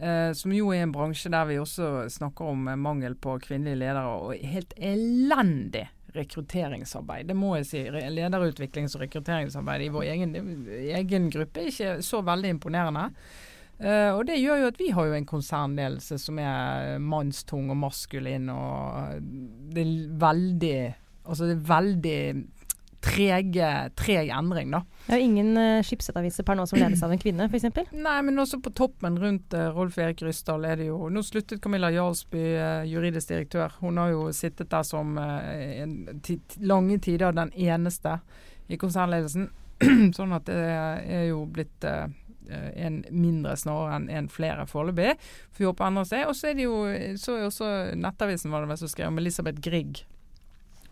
Eh, 0.00 0.32
som 0.32 0.52
jo 0.54 0.70
er 0.72 0.86
en 0.86 0.92
bransje 0.94 1.28
der 1.32 1.44
vi 1.50 1.58
også 1.60 2.06
snakker 2.08 2.54
om 2.54 2.68
eh, 2.72 2.78
mangel 2.80 3.16
på 3.20 3.36
kvinnelige 3.44 3.82
ledere, 3.82 4.14
og 4.16 4.46
helt 4.52 4.72
elendig 4.76 5.90
rekrutteringsarbeid. 6.16 7.28
Det 7.28 7.36
må 7.36 7.52
jeg 7.58 7.68
si. 7.68 7.82
Lederutviklings- 7.92 8.96
og 8.96 9.04
rekrutteringsarbeid 9.04 9.84
i 9.84 9.90
vår 9.92 10.08
egen, 10.14 10.32
egen 10.96 11.28
gruppe 11.30 11.62
er 11.62 11.70
ikke 11.70 11.92
så 12.06 12.22
veldig 12.26 12.54
imponerende. 12.56 13.10
Uh, 13.80 14.12
og 14.12 14.26
det 14.28 14.34
gjør 14.36 14.58
jo 14.60 14.68
at 14.68 14.76
vi 14.80 14.90
har 14.92 15.06
jo 15.08 15.14
en 15.16 15.28
konsernledelse 15.28 16.18
som 16.20 16.36
er 16.42 16.98
mannstung 17.00 17.70
og 17.72 17.78
maskulin, 17.80 18.50
og 18.52 19.22
det 19.72 19.86
er 19.86 20.18
veldig 20.20 20.74
Altså 21.30 21.46
det 21.46 21.52
er 21.54 21.66
veldig 21.68 22.20
trege, 23.00 23.68
treg 23.96 24.30
endring, 24.34 24.70
da. 24.74 24.82
Det 25.06 25.14
er 25.16 25.22
jo 25.22 25.28
ingen 25.30 25.54
uh, 25.56 25.82
skipsetaviser 25.86 26.44
per 26.46 26.58
nå 26.58 26.66
som 26.68 26.78
ledes 26.80 27.02
av 27.04 27.14
en 27.14 27.20
kvinne, 27.20 27.48
f.eks. 27.48 27.68
Nei, 28.06 28.16
men 28.26 28.42
også 28.42 28.60
på 28.64 28.72
toppen 28.76 29.16
rundt 29.20 29.56
uh, 29.56 29.70
Rolf 29.74 29.98
Erik 30.00 30.22
Ryssdal 30.26 30.66
er 30.68 30.80
det 30.80 30.90
jo 30.90 31.08
Nå 31.10 31.22
sluttet 31.26 31.62
Camilla 31.64 31.90
Jarlsby, 31.94 32.44
uh, 32.60 32.84
juridisk 32.88 33.32
direktør. 33.32 33.72
Hun 33.80 34.00
har 34.00 34.12
jo 34.12 34.28
sittet 34.36 34.70
der 34.70 34.84
som 34.86 35.18
eh, 35.18 35.82
en, 35.82 35.94
lange 36.60 36.98
tider 37.02 37.32
den 37.36 37.52
eneste 37.56 38.18
i 38.68 38.78
konsernledelsen. 38.80 39.48
sånn 40.16 40.34
at 40.36 40.48
det 40.48 40.58
er 40.60 41.24
jo 41.30 41.44
blitt 41.48 41.86
eh, 41.88 42.06
en 42.50 43.00
mindre 43.10 43.54
snarere 43.58 43.96
enn 43.96 44.08
en 44.12 44.30
flere 44.32 44.66
foreløpig. 44.68 45.14
Får 45.56 45.70
håpe 45.70 45.86
endrer 45.86 46.08
seg. 46.10 46.28
Og 46.28 46.36
så 46.36 46.50
er 46.50 46.58
det 46.58 46.66
jo 46.66 46.78
så 47.20 47.38
er 47.38 47.48
også 47.48 47.70
Nettavisen 47.98 48.52
var 48.52 48.64
det 48.64 48.72
vel 48.72 48.82
som 48.82 48.92
skrev 48.92 49.12
om 49.12 49.20
Elisabeth 49.22 49.62
Grieg. 49.64 50.04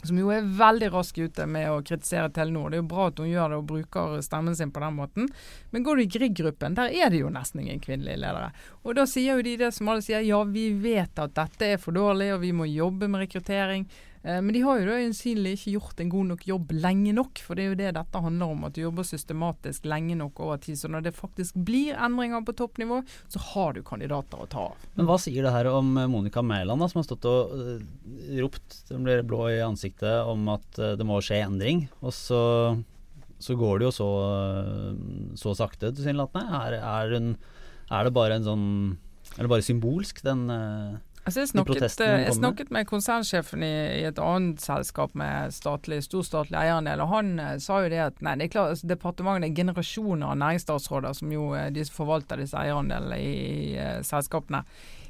Som 0.07 0.19
jo 0.21 0.29
er 0.31 0.47
veldig 0.47 0.93
rask 0.95 1.17
ute 1.19 1.47
med 1.51 1.67
å 1.73 1.81
kritisere 1.83 2.31
Telenor. 2.31 2.71
Det 2.71 2.79
er 2.79 2.83
jo 2.85 2.91
bra 2.93 3.09
at 3.11 3.19
hun 3.19 3.31
gjør 3.31 3.51
det 3.51 3.57
og 3.59 3.71
bruker 3.73 4.21
stemmen 4.23 4.55
sin 4.55 4.71
på 4.71 4.83
den 4.85 4.95
måten. 4.95 5.31
Men 5.75 5.87
går 5.87 5.99
du 5.99 6.03
i 6.05 6.11
Grieg-gruppen, 6.15 6.77
der 6.79 6.95
er 6.95 7.11
det 7.11 7.25
jo 7.25 7.33
nesten 7.35 7.65
ingen 7.65 7.83
kvinnelige 7.83 8.21
ledere. 8.23 8.53
Og 8.87 8.95
da 8.99 9.09
sier 9.11 9.41
jo 9.41 9.47
de 9.47 9.57
det 9.65 9.73
som 9.75 9.91
alle 9.91 10.05
sier, 10.07 10.23
ja 10.23 10.39
vi 10.47 10.69
vet 10.79 11.19
at 11.19 11.35
dette 11.35 11.73
er 11.75 11.83
for 11.83 11.97
dårlig 11.99 12.31
og 12.37 12.45
vi 12.47 12.55
må 12.55 12.69
jobbe 12.71 13.11
med 13.11 13.27
rekruttering. 13.27 13.89
Eh, 14.29 14.41
men 14.45 14.53
de 14.53 14.61
har 14.61 14.77
jo 14.83 14.89
da 14.91 14.97
øyensynlig 15.01 15.55
ikke 15.57 15.73
gjort 15.79 16.01
en 16.05 16.11
god 16.13 16.27
nok 16.35 16.43
jobb 16.51 16.73
lenge 16.77 17.15
nok. 17.17 17.41
For 17.41 17.57
det 17.57 17.65
er 17.65 17.71
jo 17.71 17.79
det 17.81 17.93
dette 17.97 18.21
handler 18.27 18.53
om, 18.53 18.67
at 18.69 18.75
du 18.77 18.83
jobber 18.83 19.07
systematisk 19.09 19.87
lenge 19.89 20.19
nok 20.21 20.43
over 20.45 20.61
tid. 20.61 20.77
Så 20.77 20.91
når 20.93 21.07
det 21.07 21.15
faktisk 21.17 21.57
blir 21.65 21.97
endringer 21.97 22.45
på 22.45 22.53
toppnivå, 22.61 23.01
så 23.33 23.41
har 23.55 23.73
du 23.79 23.81
kandidater 23.89 24.45
å 24.45 24.51
ta 24.53 24.67
av. 24.73 24.85
Men 24.99 25.09
hva 25.09 25.17
sier 25.23 25.47
det 25.49 25.55
her 25.57 25.71
om 25.73 25.95
eh, 26.03 26.11
Monica 26.13 26.45
Mæland, 26.45 26.85
som 26.93 27.01
har 27.01 27.09
stått 27.09 27.25
og 27.31 27.57
eh, 27.57 28.39
ropt, 28.45 28.83
hun 28.93 29.09
blir 29.09 29.25
blå 29.25 29.47
i 29.55 29.63
ansiktet, 29.65 30.21
om 30.29 30.45
at 30.53 30.83
det 30.99 31.09
må 31.09 31.23
skje 31.25 31.41
endring? 31.47 31.87
Og 32.05 32.13
så, 32.13 32.43
så 33.41 33.57
går 33.57 33.81
det 33.81 33.89
jo 33.89 33.97
så, 34.03 34.11
så 35.41 35.55
sakte, 35.59 35.91
tilsynelatende. 35.95 36.63
Er, 36.63 36.79
er, 36.83 37.15
hun- 37.17 37.37
er 37.89 38.05
det 38.05 38.13
bare 38.17 38.37
en 38.37 38.45
sånn 38.45 38.65
Er 39.39 39.45
det 39.47 39.51
bare 39.53 39.65
symbolsk, 39.65 40.21
den 40.27 40.49
Altså 41.29 41.45
jeg, 41.45 41.51
snakket, 41.53 42.01
jeg 42.01 42.35
snakket 42.37 42.71
med 42.75 42.89
konsernsjefen 42.89 43.65
i, 43.67 43.73
i, 44.01 44.05
et 44.09 44.21
annet 44.23 44.63
selskap 44.65 45.15
med 45.19 45.53
statlig, 45.55 46.01
stor 46.07 46.25
statlig 46.27 46.57
eierandel, 46.59 47.05
og 47.05 47.13
han 47.13 47.35
uh, 47.37 47.55
sa 47.63 47.83
jo 47.85 47.91
det 47.93 48.01
at 48.07 48.23
nei, 48.25 48.39
det 48.41 48.49
er 48.49 48.55
klart, 48.57 48.75
altså, 48.75 48.89
departementet 48.89 49.51
er 49.51 49.59
generasjoner 49.61 50.33
av 50.33 50.39
næringsstatsråder 50.41 51.19
som 51.21 51.35
jo 51.35 51.51
de 51.75 51.85
forvalter 51.93 52.41
disse 52.41 52.57
eierandelene 52.59 53.21
i, 53.21 53.35
i 53.37 53.77
uh, 53.77 53.99
selskapene 54.07 54.65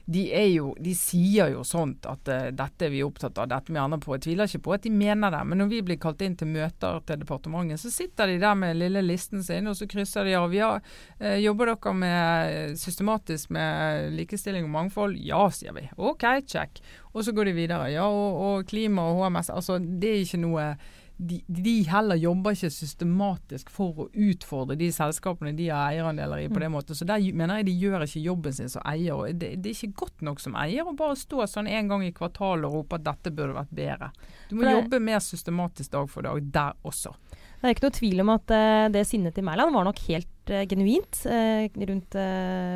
de, 0.09 0.23
jo, 0.55 0.71
de, 0.81 0.95
sier 0.97 1.51
jo 1.53 1.63
sånt 1.69 2.07
at 2.09 2.31
uh, 2.33 2.47
dette 2.57 2.87
er 2.87 2.93
vi 2.95 3.03
opptatt 3.05 3.37
av, 3.37 3.51
dette 3.51 3.75
vi 3.75 3.81
andre 3.81 3.99
på. 4.01 4.15
Jeg 4.17 4.25
tviler 4.25 4.49
ikke 4.49 4.63
på 4.65 4.73
at 4.79 4.87
de 4.87 4.93
mener 4.95 5.35
det. 5.35 5.43
Men 5.45 5.61
når 5.61 5.69
vi 5.69 5.81
blir 5.85 5.99
kalt 6.01 6.23
inn 6.25 6.37
til 6.39 6.49
møter 6.49 7.03
til 7.05 7.21
departementet, 7.21 7.83
så 7.83 7.93
sitter 7.93 8.33
de 8.33 8.39
der 8.41 8.57
med 8.57 8.79
lille 8.81 9.03
listen 9.05 9.45
sin, 9.45 9.69
og 9.69 9.77
så 9.77 9.89
krysser 9.91 10.25
de 10.25 10.33
av. 10.39 10.55
Ja, 10.57 10.71
uh, 10.81 11.37
jobber 11.37 11.75
dere 11.75 11.93
med, 12.01 12.79
systematisk 12.81 13.53
med 13.53 14.15
likestilling 14.17 14.65
og 14.65 14.73
mangfold? 14.79 15.19
Ja, 15.21 15.43
sier 15.53 15.77
vi. 15.77 15.85
OK, 16.01 16.25
check. 16.49 16.81
Og 17.13 17.27
så 17.27 17.37
går 17.37 17.51
de 17.51 17.59
videre. 17.61 17.91
Ja, 17.93 18.09
og, 18.09 18.41
og 18.47 18.71
klima 18.71 19.11
og 19.11 19.21
HMS. 19.27 19.53
Altså, 19.53 19.77
det 19.77 20.15
er 20.15 20.25
ikke 20.25 20.41
noe 20.41 20.71
de, 21.19 21.41
de, 21.47 21.83
heller 21.91 22.15
jobber 22.15 22.55
ikke 22.55 22.71
systematisk 22.71 23.73
for 23.75 24.05
å 24.05 24.09
utfordre 24.15 24.77
de 24.79 24.87
selskapene 24.95 25.51
de 25.59 25.67
har 25.73 25.91
eierandeler 25.91 26.45
i 26.45 26.49
på 26.51 26.61
den 26.61 26.71
mm. 26.71 26.77
måten. 26.77 26.99
Så 26.99 27.09
der 27.09 27.25
mener 27.35 27.59
jeg 27.59 27.67
de 27.67 27.75
gjør 27.83 28.05
ikke 28.07 28.23
jobben 28.23 28.55
sin 28.55 28.71
som 28.71 28.85
eier. 28.87 29.25
det, 29.35 29.57
det, 29.59 29.73
er 29.73 29.75
ikke 29.75 30.05
godt 30.05 30.23
nok 30.29 30.43
som 30.43 30.55
eier 30.59 30.87
å 30.87 30.95
bare 30.99 31.19
stå 31.19 31.43
sånn 31.51 31.71
en 31.71 31.91
gang 31.91 32.07
i 32.07 32.13
kvartalet 32.15 32.69
og 32.71 32.79
rope 32.79 33.01
at 33.01 33.07
dette 33.11 33.35
burde 33.35 33.59
vært 33.59 33.75
bedre. 33.75 34.13
Du 34.47 34.55
må 34.61 34.71
jobbe 34.71 35.03
mer 35.03 35.19
systematisk 35.25 35.97
dag 35.97 36.07
for 36.13 36.29
dag 36.29 36.53
der 36.55 36.79
også. 36.87 37.17
Det 37.59 37.67
er 37.67 37.75
ikke 37.75 37.89
noe 37.89 37.99
tvil 37.99 38.23
om 38.23 38.35
at 38.37 38.55
uh, 38.55 38.87
det 38.95 39.03
sinnet 39.09 39.35
til 39.35 39.47
Mæland 39.49 39.75
var 39.75 39.89
nok 39.89 39.99
helt 40.07 40.31
uh, 40.53 40.65
genuint 40.69 41.21
uh, 41.27 41.67
rundt 41.91 42.17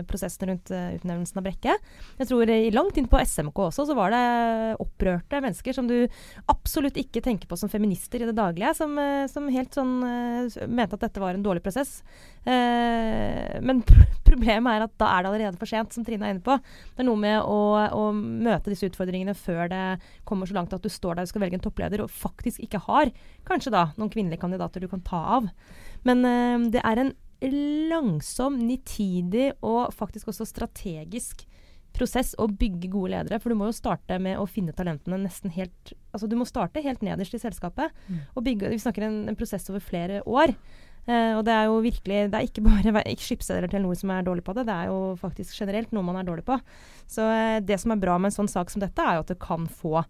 prosessen 0.09 0.51
rundt 0.51 0.73
utnevnelsen 0.73 1.41
av 1.41 1.47
Brekke. 1.47 1.77
Jeg 2.19 2.29
tror 2.31 2.51
Langt 2.73 2.99
inn 2.99 3.09
på 3.11 3.21
SMK 3.21 3.59
også 3.69 3.87
så 3.89 3.97
var 3.97 4.13
det 4.13 4.23
opprørte 4.83 5.41
mennesker 5.43 5.77
som 5.77 5.89
du 5.89 5.97
absolutt 6.51 6.99
ikke 7.01 7.23
tenker 7.25 7.49
på 7.51 7.59
som 7.59 7.71
feminister 7.73 8.23
i 8.23 8.29
det 8.29 8.37
daglige, 8.37 8.73
som, 8.77 8.95
som 9.31 9.49
helt 9.53 9.75
sånn 9.77 9.95
mente 10.71 10.97
at 10.97 11.07
dette 11.07 11.23
var 11.23 11.37
en 11.37 11.45
dårlig 11.45 11.63
prosess. 11.65 12.01
men 12.45 13.83
problemet 14.29 14.77
er 14.77 14.87
at 14.87 14.95
da 15.01 15.11
er 15.13 15.25
det 15.25 15.33
allerede 15.33 15.61
for 15.61 15.71
sent, 15.71 15.95
som 15.95 16.07
Trine 16.07 16.29
er 16.29 16.37
inne 16.37 16.45
på. 16.45 16.57
Det 16.95 17.05
er 17.05 17.09
noe 17.09 17.21
med 17.21 17.39
å, 17.43 17.61
å 17.99 18.05
møte 18.17 18.73
disse 18.73 18.89
utfordringene 18.91 19.35
før 19.39 19.69
det 19.73 19.83
kommer 20.29 20.49
så 20.49 20.57
langt 20.57 20.75
at 20.77 20.85
du 20.85 20.91
står 20.93 21.19
der 21.19 21.27
og 21.27 21.33
skal 21.33 21.45
velge 21.45 21.59
en 21.59 21.65
toppleder, 21.65 22.05
og 22.05 22.13
faktisk 22.13 22.63
ikke 22.65 22.83
har 22.87 23.13
kanskje 23.49 23.75
da 23.75 23.89
noen 23.99 24.13
kvinnelige 24.13 24.43
kandidater 24.43 24.83
du 24.83 24.91
kan 24.91 25.05
ta 25.05 25.21
av. 25.39 25.51
Men 26.09 26.25
uh, 26.27 26.71
det 26.73 26.83
er 26.83 27.05
en 27.05 27.13
langsom, 27.51 28.61
nitidig 28.63 29.53
og 29.67 29.95
faktisk 29.97 30.31
også 30.31 30.47
strategisk 30.47 31.47
prosess 31.93 32.33
å 32.41 32.47
bygge 32.49 32.91
gode 32.93 33.13
ledere. 33.13 33.41
For 33.43 33.53
du 33.53 33.59
må 33.59 33.69
jo 33.69 33.77
starte 33.77 34.17
med 34.23 34.39
å 34.41 34.47
finne 34.49 34.75
talentene 34.77 35.21
nesten 35.21 35.53
helt 35.55 35.93
Altså 36.13 36.29
du 36.29 36.37
må 36.37 36.45
starte 36.49 36.83
helt 36.85 37.01
nederst 37.05 37.35
i 37.37 37.41
selskapet. 37.41 37.93
Mm. 38.09 38.23
og 38.35 38.45
bygge, 38.45 38.71
Vi 38.73 38.81
snakker 38.81 39.07
en, 39.07 39.21
en 39.29 39.37
prosess 39.39 39.69
over 39.73 39.81
flere 39.81 40.23
år. 40.29 40.55
Uh, 41.03 41.35
og 41.35 41.43
det 41.49 41.55
er 41.57 41.65
jo 41.67 41.81
virkelig 41.83 42.19
Det 42.31 42.39
er 42.39 42.47
ikke 42.47 42.63
bare 42.63 43.17
skipssteder 43.19 43.67
til 43.73 43.83
noe 43.83 43.97
som 43.99 44.13
er 44.15 44.23
dårlig 44.23 44.45
på 44.47 44.55
det, 44.55 44.69
det 44.69 44.75
er 44.75 44.91
jo 44.93 45.17
faktisk 45.19 45.57
generelt 45.59 45.91
noe 45.91 46.07
man 46.07 46.21
er 46.21 46.29
dårlig 46.29 46.45
på. 46.47 46.59
Så 47.11 47.27
uh, 47.27 47.59
det 47.59 47.81
som 47.83 47.95
er 47.95 48.03
bra 48.03 48.19
med 48.19 48.31
en 48.31 48.37
sånn 48.37 48.53
sak 48.53 48.71
som 48.71 48.85
dette, 48.85 49.03
er 49.03 49.19
jo 49.19 49.25
at 49.25 49.33
det 49.33 49.41
kan 49.43 49.67
få 49.67 50.05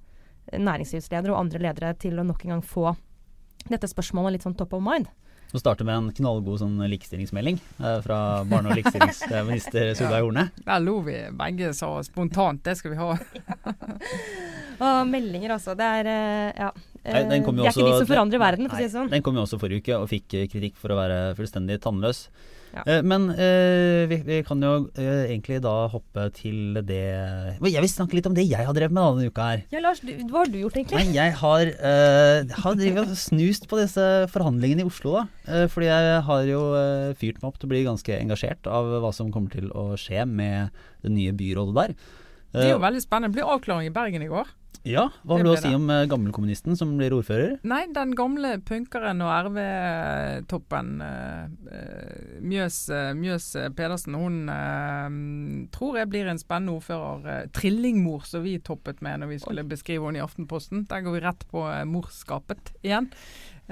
næringslivsledere 0.52 1.32
og 1.32 1.38
andre 1.46 1.62
ledere 1.62 1.94
til 2.02 2.18
å 2.18 2.26
nok 2.26 2.44
en 2.44 2.56
gang 2.56 2.64
få 2.66 2.92
dette 3.70 3.88
spørsmålet 3.88 4.36
litt 4.36 4.44
sånn 4.44 4.58
top 4.58 4.74
of 4.76 4.82
mind. 4.84 5.08
Vi 5.52 5.60
starter 5.60 5.84
med 5.84 5.98
en 5.98 6.12
knallgod 6.16 6.62
sånn 6.62 6.78
likestillingsmelding 6.88 7.58
eh, 7.60 7.98
fra 8.04 8.18
barne- 8.48 8.72
og 8.72 8.78
likestillingsminister 8.78 9.90
Solveig 9.98 10.24
Horne. 10.24 10.46
Ja, 10.62 10.64
der 10.70 10.84
lo 10.86 10.94
vi 11.04 11.18
begge 11.36 11.74
så 11.76 11.90
spontant, 12.06 12.62
det 12.64 12.78
skal 12.78 12.94
vi 12.94 13.00
ha. 13.02 13.10
og 14.86 15.10
meldinger 15.10 15.58
også. 15.58 15.74
Det 15.76 15.90
er 15.98 16.08
eh, 16.08 16.62
ja. 16.64 16.70
Nei, 17.02 17.20
det 17.28 17.36
er 17.36 17.42
ikke 17.42 17.84
de 17.84 17.92
som 17.98 18.08
forandrer 18.08 18.40
verden, 18.40 18.70
for 18.70 18.78
å 18.78 18.80
si 18.80 18.88
det 18.88 18.94
sånn. 18.94 19.12
Den 19.12 19.24
kom 19.26 19.36
jo 19.36 19.44
også 19.44 19.58
forrige 19.60 19.84
uke 19.84 20.00
og 20.00 20.08
fikk 20.08 20.38
kritikk 20.54 20.80
for 20.80 20.94
å 20.94 20.98
være 21.02 21.20
fullstendig 21.36 21.80
tannløs. 21.84 22.28
Ja. 22.72 22.82
Eh, 22.88 23.02
men 23.04 23.28
eh, 23.34 24.08
vi, 24.08 24.18
vi, 24.24 24.38
kan 24.46 24.62
jo 24.64 24.72
eh, 24.96 25.26
egentlig 25.28 25.60
da 25.64 25.74
hoppe 25.92 26.28
til 26.36 26.78
det 26.88 27.02
Jeg 27.60 27.84
vil 27.84 27.90
snakke 27.90 28.16
litt 28.16 28.28
om 28.30 28.36
det 28.36 28.46
jeg 28.48 28.64
har 28.64 28.76
drevet 28.76 28.94
med 28.96 29.18
denne 29.18 29.32
uka 29.32 29.48
her. 29.50 29.64
Ja, 29.74 29.82
Lars, 29.84 30.00
du, 30.00 30.12
hva 30.30 30.42
har 30.42 30.52
du 30.52 30.58
gjort 30.62 30.78
egentlig? 30.80 31.02
Nei, 31.02 31.16
jeg 31.18 31.36
har, 31.42 31.72
eh, 31.90 32.56
har 32.64 33.12
snust 33.18 33.68
på 33.70 33.80
disse 33.82 34.06
forhandlingene 34.32 34.86
i 34.86 34.88
Oslo, 34.88 35.18
da. 35.20 35.26
Eh, 35.44 35.66
fordi 35.72 35.90
jeg 35.90 36.24
har 36.28 36.48
jo 36.48 36.62
uh, 36.72 37.12
fyrt 37.18 37.42
meg 37.42 37.50
opp 37.50 37.60
til 37.60 37.68
å 37.68 37.74
bli 37.74 37.84
ganske 37.84 38.16
engasjert 38.16 38.68
av 38.70 38.88
hva 39.04 39.12
som 39.14 39.30
kommer 39.34 39.52
til 39.52 39.68
å 39.76 39.92
skje 40.00 40.24
med 40.28 40.72
det 41.04 41.12
nye 41.12 41.36
byrådet 41.36 41.76
der. 41.76 41.94
Det 42.52 42.66
er 42.68 42.74
jo 42.74 42.82
veldig 42.82 43.00
spennende. 43.00 43.32
Det 43.32 43.40
ble 43.40 43.48
avklaring 43.48 43.88
i 43.88 43.94
Bergen 43.94 44.24
i 44.24 44.32
går. 44.32 44.48
Ja, 44.82 45.04
Hva 45.22 45.36
har 45.38 45.46
du 45.46 45.52
si 45.62 45.70
om 45.76 45.84
uh, 45.86 46.02
gammelkommunisten 46.10 46.74
som 46.78 46.96
blir 46.98 47.14
ordfører? 47.14 47.54
Nei, 47.68 47.84
den 47.94 48.16
gamle 48.18 48.56
punkeren 48.66 49.22
og 49.22 49.30
RV-toppen 49.46 50.90
uh, 50.98 52.40
Mjøs, 52.42 52.80
uh, 52.90 53.12
Mjøs, 53.14 53.46
Pedersen, 53.78 54.16
hun 54.18 54.40
tror 55.72 56.00
jeg 56.00 56.10
blir 56.10 56.30
en 56.30 56.40
spennende 56.40 56.74
ordfører. 56.74 57.46
trillingmor 57.54 58.26
som 58.26 58.42
vi 58.42 58.56
toppet 58.58 59.00
med 59.06 59.22
når 59.22 59.30
vi 59.30 59.38
skulle 59.44 59.66
beskrive 59.70 60.08
henne 60.08 60.18
i 60.18 60.24
Aftenposten. 60.24 60.86
Der 60.90 61.06
går 61.06 61.16
vi 61.16 61.24
rett 61.28 61.46
på 61.52 61.62
morskapet 61.86 62.74
igjen. 62.82 63.10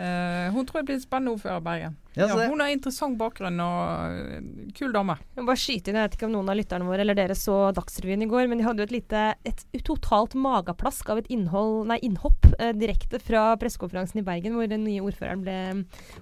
Uh, 0.01 0.49
hun 0.55 0.65
tror 0.65 0.81
jeg 0.81 0.87
blir 0.89 0.97
en 0.97 1.03
spennende 1.03 1.35
ordfører 1.37 1.61
i 1.61 1.65
Bergen. 1.67 1.97
Ja, 2.17 2.27
ja, 2.27 2.47
hun 2.51 2.63
har 2.63 2.73
interessant 2.73 3.19
bakgrunn 3.21 3.61
og 3.63 4.15
uh, 4.17 4.71
kul 4.77 4.95
dame. 4.95 5.19
Jeg 5.35 5.43
må 5.43 5.51
bare 5.51 5.61
skyte 5.61 5.93
inn, 5.93 5.99
jeg 6.01 6.09
vet 6.09 6.17
ikke 6.17 6.29
om 6.31 6.35
noen 6.35 6.53
av 6.53 6.57
lytterne 6.57 6.89
våre 6.89 7.05
eller 7.05 7.19
dere 7.19 7.37
så 7.39 7.59
Dagsrevyen 7.77 8.25
i 8.25 8.31
går, 8.31 8.49
men 8.51 8.63
de 8.63 8.67
hadde 8.67 8.83
jo 8.83 8.89
et 8.89 8.97
lite 8.97 9.25
et 9.47 9.65
totalt 9.87 10.37
mageplask 10.39 11.11
av 11.13 11.21
et 11.21 11.31
innhold, 11.33 11.85
nei, 11.91 12.01
innhopp 12.07 12.49
uh, 12.57 12.71
direkte 12.77 13.21
fra 13.23 13.51
pressekonferansen 13.61 14.23
i 14.23 14.27
Bergen 14.27 14.57
hvor 14.57 14.71
den 14.71 14.87
nye 14.89 15.05
ordføreren 15.05 15.45
ble 15.45 15.59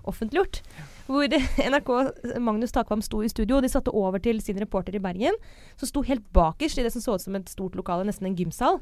offentliggjort. 0.02 0.28
offentliggjort. 0.28 0.62
Hvor 1.08 1.28
NRK 1.72 2.38
Magnus 2.40 2.72
Takvam 2.72 3.02
sto 3.02 3.22
i 3.22 3.30
studio, 3.30 3.58
og 3.58 3.62
de 3.64 3.72
satte 3.72 3.94
over 3.94 4.18
til 4.18 4.40
sin 4.44 4.58
reporter 4.60 4.94
i 4.94 5.02
Bergen, 5.02 5.36
som 5.76 5.88
sto 5.88 6.02
helt 6.02 6.26
bakerst 6.32 6.78
i 6.78 6.84
det 6.84 6.92
som 6.92 7.04
så 7.04 7.16
ut 7.16 7.24
som 7.24 7.38
et 7.38 7.48
stort 7.48 7.76
lokale, 7.78 8.06
nesten 8.08 8.28
en 8.28 8.36
gymsal. 8.36 8.80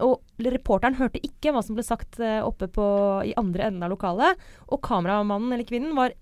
Og 0.00 0.20
reporteren 0.48 0.96
hørte 0.96 1.20
ikke 1.26 1.52
hva 1.52 1.62
som 1.64 1.76
ble 1.76 1.84
sagt 1.84 2.20
uh, 2.22 2.40
oppe 2.46 2.70
på, 2.72 2.86
i 3.28 3.34
andre 3.40 3.68
enden 3.68 3.84
av 3.84 3.92
lokalet. 3.92 4.40
Og 4.72 4.80
kameramannen 4.86 5.52
eller 5.52 5.68
kvinnen 5.68 5.96
var 5.98 6.14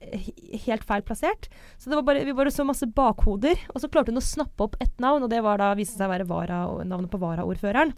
helt 0.66 0.86
feil 0.88 1.04
plassert. 1.06 1.50
Så 1.78 2.02
bare, 2.02 2.24
vi 2.26 2.34
bare 2.36 2.52
så 2.54 2.66
masse 2.66 2.88
bakhoder. 2.90 3.60
Og 3.74 3.82
så 3.82 3.90
klarte 3.92 4.14
hun 4.14 4.22
å 4.22 4.24
snappe 4.24 4.66
opp 4.66 4.78
ett 4.82 4.98
navn, 5.02 5.22
og 5.24 5.30
det 5.32 5.44
var 5.46 5.62
da, 5.62 5.74
viste 5.78 5.98
seg 5.98 6.08
å 6.08 6.14
være 6.16 6.28
vara, 6.28 6.64
navnet 6.82 7.12
på 7.12 7.22
varaordføreren 7.22 7.94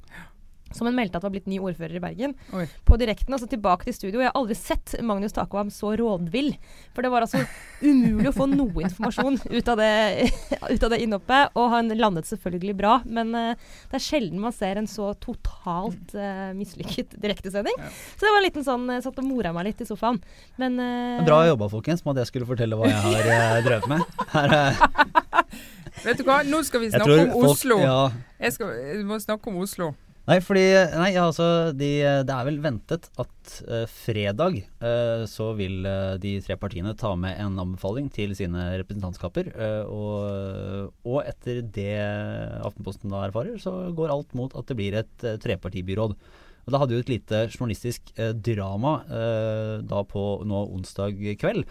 som 0.75 0.87
hun 0.87 0.97
meldte 0.97 1.19
at 1.19 1.25
var 1.27 1.33
blitt 1.35 1.49
ny 1.51 1.59
ordfører 1.63 1.99
i 1.99 2.03
Bergen. 2.03 2.35
Oi. 2.57 2.67
På 2.87 2.99
direkten, 3.01 3.35
altså 3.35 3.49
tilbake 3.51 3.89
til 3.89 3.97
studio. 3.97 4.21
Jeg 4.23 4.31
har 4.31 4.39
aldri 4.39 4.57
sett 4.59 4.95
Magnus 5.07 5.35
Takvam 5.37 5.71
så 5.75 5.93
rådvill. 5.99 6.53
For 6.95 7.07
det 7.07 7.11
var 7.13 7.27
altså 7.27 7.43
umulig 7.83 8.31
å 8.31 8.35
få 8.37 8.47
noe 8.51 8.85
informasjon 8.87 9.41
ut 9.51 9.71
av, 9.73 9.81
det, 9.81 10.31
ut 10.75 10.87
av 10.87 10.95
det 10.95 11.01
innhoppet. 11.05 11.57
Og 11.59 11.71
han 11.75 11.91
landet 11.99 12.31
selvfølgelig 12.31 12.77
bra, 12.79 12.99
men 13.07 13.35
uh, 13.35 13.75
det 13.91 13.99
er 13.99 14.05
sjelden 14.05 14.43
man 14.43 14.55
ser 14.55 14.81
en 14.81 14.89
så 14.91 15.11
totalt 15.23 16.15
uh, 16.15 16.51
mislykket 16.57 17.19
direktesending. 17.21 17.77
Ja. 17.81 17.91
Så 18.15 18.27
det 18.27 18.35
var 18.35 18.43
en 18.43 18.47
liten 18.47 18.67
sånn 18.67 18.87
Jeg 18.95 19.05
satt 19.05 19.19
og 19.21 19.27
mora 19.27 19.53
meg 19.57 19.71
litt 19.71 19.83
i 19.83 19.89
sofaen. 19.89 20.21
Men 20.61 20.79
uh, 20.79 21.25
Bra 21.27 21.43
jobba, 21.49 21.71
folkens, 21.73 22.05
med 22.07 22.17
at 22.17 22.25
jeg 22.25 22.35
skulle 22.35 22.49
fortelle 22.49 22.79
hva 22.79 22.91
jeg 22.91 23.03
har 23.09 23.31
uh, 23.31 23.61
drevet 23.67 23.91
med. 23.91 24.07
Her, 24.31 24.57
Vet 26.05 26.21
du 26.21 26.25
hva, 26.25 26.41
nå 26.47 26.63
skal 26.65 26.85
vi 26.85 26.93
snakke 26.93 27.17
om 27.27 27.33
folk, 27.35 27.51
Oslo. 27.57 27.77
Ja. 27.83 27.99
Jeg, 28.41 28.55
skal, 28.57 28.73
jeg 28.79 29.03
må 29.09 29.19
snakke 29.21 29.51
om 29.51 29.59
Oslo. 29.61 29.91
Nei, 30.29 30.37
fordi 30.45 30.63
Nei, 31.01 31.11
altså 31.19 31.47
de, 31.75 31.89
Det 32.27 32.35
er 32.35 32.47
vel 32.47 32.61
ventet 32.63 33.09
at 33.21 33.53
uh, 33.67 33.87
fredag 33.91 34.61
uh, 34.83 35.25
så 35.31 35.51
vil 35.59 35.81
uh, 35.87 36.19
de 36.21 36.37
tre 36.45 36.59
partiene 36.61 36.93
ta 36.99 37.15
med 37.19 37.39
en 37.41 37.59
anbefaling 37.65 38.11
til 38.13 38.35
sine 38.39 38.69
representantskaper. 38.83 39.51
Og, 39.91 40.93
og, 41.07 41.19
etter 41.25 41.63
det 41.65 41.97
Aftenposten 42.61 43.13
da 43.13 43.25
erfarer, 43.27 43.57
så 43.63 43.73
går 43.97 44.13
alt 44.13 44.37
mot 44.39 44.55
at 44.59 44.69
det 44.71 44.79
blir 44.79 44.99
et 45.01 45.27
trepartibyråd. 45.43 46.15
Og 46.67 46.75
Da 46.75 46.83
hadde 46.83 46.95
jo 46.95 47.03
et 47.03 47.11
lite 47.11 47.47
journalistisk 47.49 48.13
drama 48.45 49.01
da 49.81 50.03
på 50.07 50.25
nå 50.47 50.67
onsdag 50.77 51.17
kveld. 51.41 51.65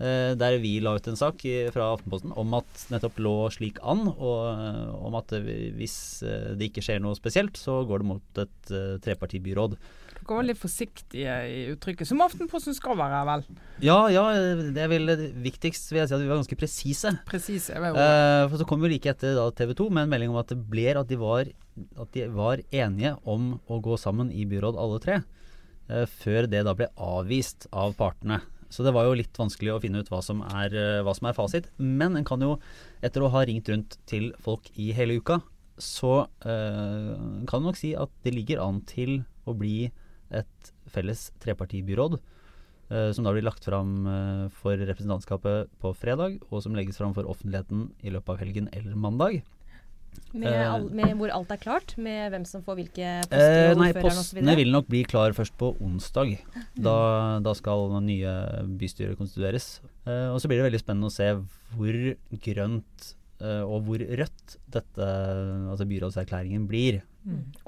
Eh, 0.00 0.32
der 0.40 0.56
vi 0.62 0.78
la 0.80 0.94
ut 0.96 1.08
en 1.10 1.18
sak 1.18 1.42
fra 1.74 1.90
Aftenposten 1.92 2.32
om 2.40 2.54
at 2.56 2.84
nettopp 2.88 3.18
lå 3.20 3.34
slik 3.52 3.80
an, 3.84 4.06
og 4.08 4.38
eh, 4.48 4.92
om 4.96 5.16
at 5.18 5.34
hvis 5.76 5.96
eh, 6.24 6.52
det 6.56 6.70
ikke 6.70 6.84
skjer 6.86 7.02
noe 7.04 7.18
spesielt, 7.18 7.60
så 7.60 7.82
går 7.88 8.00
det 8.00 8.10
mot 8.14 8.40
et 8.44 8.72
trepartibyråd. 9.04 9.76
Dere 10.20 10.36
var 10.36 10.46
litt 10.46 10.60
forsiktige 10.60 11.34
i 11.48 11.60
uttrykket, 11.72 12.06
som 12.08 12.20
Aftenposten 12.22 12.76
skal 12.76 12.96
være, 12.98 13.20
vel? 13.26 13.44
Ja, 13.82 13.98
ja. 14.12 14.24
Det 14.72 14.82
er 14.84 14.90
vel 14.92 15.10
viktigst 15.42 15.90
vil 15.90 16.02
jeg 16.02 16.10
si 16.10 16.16
at 16.16 16.22
vi 16.22 16.28
var 16.30 16.38
ganske 16.38 16.58
presise. 16.60 17.12
Presise, 17.28 17.74
eh, 17.74 18.44
For 18.50 18.60
så 18.60 18.66
kom 18.68 18.84
vi 18.84 18.92
like 18.92 19.10
etter 19.10 19.40
TV 19.58 19.74
2 19.78 19.88
med 19.90 20.06
en 20.06 20.12
melding 20.12 20.32
om 20.32 20.38
at 20.40 20.52
det 20.52 20.60
ble 20.70 20.86
at 20.94 21.10
de 21.10 21.18
var, 21.20 21.50
at 21.96 22.12
de 22.14 22.28
var 22.36 22.62
enige 22.70 23.16
om 23.24 23.56
å 23.66 23.80
gå 23.82 23.98
sammen 24.00 24.30
i 24.30 24.46
byråd 24.48 24.78
alle 24.78 25.02
tre. 25.02 25.18
Eh, 25.90 26.06
før 26.20 26.46
det 26.46 26.62
da 26.68 26.76
ble 26.78 26.90
avvist 26.94 27.66
av 27.72 27.96
partene. 27.98 28.42
Så 28.70 28.84
det 28.86 28.92
var 28.94 29.08
jo 29.08 29.16
litt 29.18 29.34
vanskelig 29.38 29.72
å 29.74 29.80
finne 29.82 30.00
ut 30.02 30.10
hva 30.12 30.20
som, 30.22 30.44
er, 30.46 30.74
eh, 30.74 31.00
hva 31.02 31.14
som 31.16 31.26
er 31.26 31.36
fasit. 31.36 31.70
Men 31.78 32.16
en 32.16 32.26
kan 32.26 32.42
jo, 32.44 32.54
etter 33.02 33.24
å 33.24 33.32
ha 33.34 33.42
ringt 33.44 33.68
rundt 33.68 33.98
til 34.10 34.30
folk 34.38 34.70
i 34.78 34.92
hele 34.94 35.18
uka, 35.18 35.40
så 35.80 36.26
eh, 36.44 37.14
kan 37.50 37.60
en 37.60 37.70
nok 37.70 37.78
si 37.80 37.94
at 37.98 38.12
det 38.24 38.34
ligger 38.36 38.62
an 38.62 38.82
til 38.86 39.22
å 39.48 39.56
bli 39.56 39.90
et 40.30 40.72
felles 40.92 41.30
trepartibyråd. 41.42 42.20
eh, 42.90 43.12
som 43.14 43.24
da 43.24 43.32
blir 43.32 43.46
lagt 43.46 43.64
fram 43.64 44.06
eh, 44.06 44.46
for 44.50 44.74
representantskapet 44.74 45.70
på 45.78 45.92
fredag, 45.94 46.40
og 46.50 46.62
som 46.64 46.74
legges 46.74 46.98
fram 46.98 47.14
for 47.14 47.28
offentligheten 47.30 47.90
i 48.02 48.10
løpet 48.10 48.34
av 48.34 48.40
helgen 48.42 48.68
eller 48.74 48.98
mandag. 48.98 49.42
Med, 50.32 50.46
Eh. 50.52 50.72
all, 50.72 50.84
med 50.94 51.16
hvor 51.18 51.30
alt 51.34 51.50
er 51.50 51.58
klart, 51.58 51.96
med 51.98 52.30
hvem 52.30 52.44
som 52.46 52.62
får 52.62 52.76
hvilke 52.78 53.06
poster 53.26 53.70
Eh, 53.72 53.74
nei, 53.74 53.92
postene 53.92 54.54
vil 54.56 54.70
nok 54.70 54.86
bli 54.86 55.02
klar 55.02 55.32
først 55.34 55.56
på 55.58 55.72
onsdag. 55.82 56.38
Da, 56.78 57.40
da 57.42 57.52
skal 57.58 57.88
nye 58.00 58.34
bystyret 58.78 59.18
konstitueres. 59.18 59.80
Eh, 60.06 60.28
og 60.30 60.38
så 60.40 60.46
blir 60.46 60.62
det 60.62 60.68
veldig 60.70 60.82
spennende 60.84 61.10
å 61.10 61.14
se 61.14 61.32
hvor 61.74 61.98
grønt 62.46 63.10
eh, 63.10 63.19
og 63.40 63.86
hvor 63.86 64.02
rødt 64.04 64.56
dette, 64.68 65.06
altså 65.70 65.86
byrådserklæringen 65.88 66.66
blir. 66.68 67.00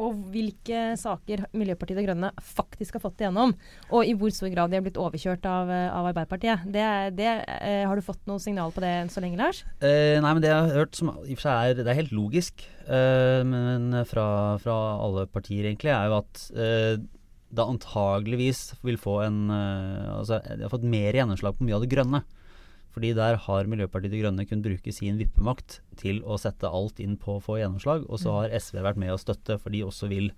Og 0.01 0.17
hvilke 0.33 0.95
saker 0.97 1.45
Miljøpartiet 1.53 1.99
De 1.99 2.05
Grønne 2.07 2.31
faktisk 2.41 2.97
har 2.97 3.05
fått 3.05 3.21
igjennom. 3.21 3.53
Og 3.93 4.09
i 4.09 4.15
hvor 4.17 4.33
stor 4.33 4.49
grad 4.53 4.73
de 4.73 4.79
har 4.79 4.85
blitt 4.85 5.01
overkjørt 5.01 5.45
av, 5.49 5.71
eh, 5.71 5.89
av 5.93 6.09
Arbeiderpartiet. 6.09 6.65
Det, 6.73 6.85
det, 7.19 7.33
eh, 7.61 7.85
har 7.87 7.97
du 7.97 8.05
fått 8.05 8.25
noe 8.31 8.41
signal 8.41 8.73
på 8.73 8.81
det 8.85 8.93
enn 9.03 9.13
så 9.13 9.21
lenge, 9.21 9.37
Lars? 9.41 9.63
Eh, 9.85 10.17
nei, 10.25 10.33
men 10.33 10.41
det 10.41 10.49
jeg 10.49 10.69
har 10.69 10.79
hørt 10.81 10.97
som 10.97 11.13
i 11.13 11.35
og 11.35 11.37
for 11.37 11.45
seg 11.45 11.73
er, 11.73 11.83
det 11.83 11.93
er 11.93 12.01
helt 12.01 12.17
logisk, 12.17 12.65
eh, 12.87 13.43
men 13.45 13.93
fra, 14.09 14.29
fra 14.63 14.79
alle 15.05 15.27
partier 15.29 15.69
egentlig, 15.69 15.93
er 15.93 16.09
jo 16.09 16.21
at 16.23 16.47
eh, 16.57 16.97
det 17.53 17.69
antageligvis 17.69 18.71
vil 18.81 18.97
få 18.97 19.21
en 19.27 19.43
eh, 19.53 20.13
Altså, 20.17 20.41
de 20.41 20.65
har 20.65 20.73
fått 20.73 20.89
mer 20.89 21.13
gjennomslag 21.13 21.59
på 21.59 21.67
mye 21.67 21.77
av 21.77 21.85
det 21.85 21.93
grønne. 21.93 22.23
Fordi 22.93 23.13
der 23.17 23.39
har 23.41 23.69
Miljøpartiet 23.71 24.13
De 24.13 24.21
Grønne 24.21 24.45
kunnet 24.49 24.67
bruke 24.67 24.93
sin 24.93 25.21
vippemakt 25.21 25.81
til 26.01 26.21
å 26.29 26.37
sette 26.41 26.69
alt 26.69 27.01
inn 27.01 27.17
på 27.21 27.39
å 27.39 27.45
få 27.45 27.57
gjennomslag. 27.61 28.05
Og 28.09 28.21
så 28.21 28.35
har 28.37 28.57
SV 28.59 28.83
vært 28.85 29.01
med 29.01 29.15
å 29.15 29.21
støtte, 29.21 29.57
for 29.63 29.73
de 29.73 29.85
også 29.87 30.11
vil 30.13 30.29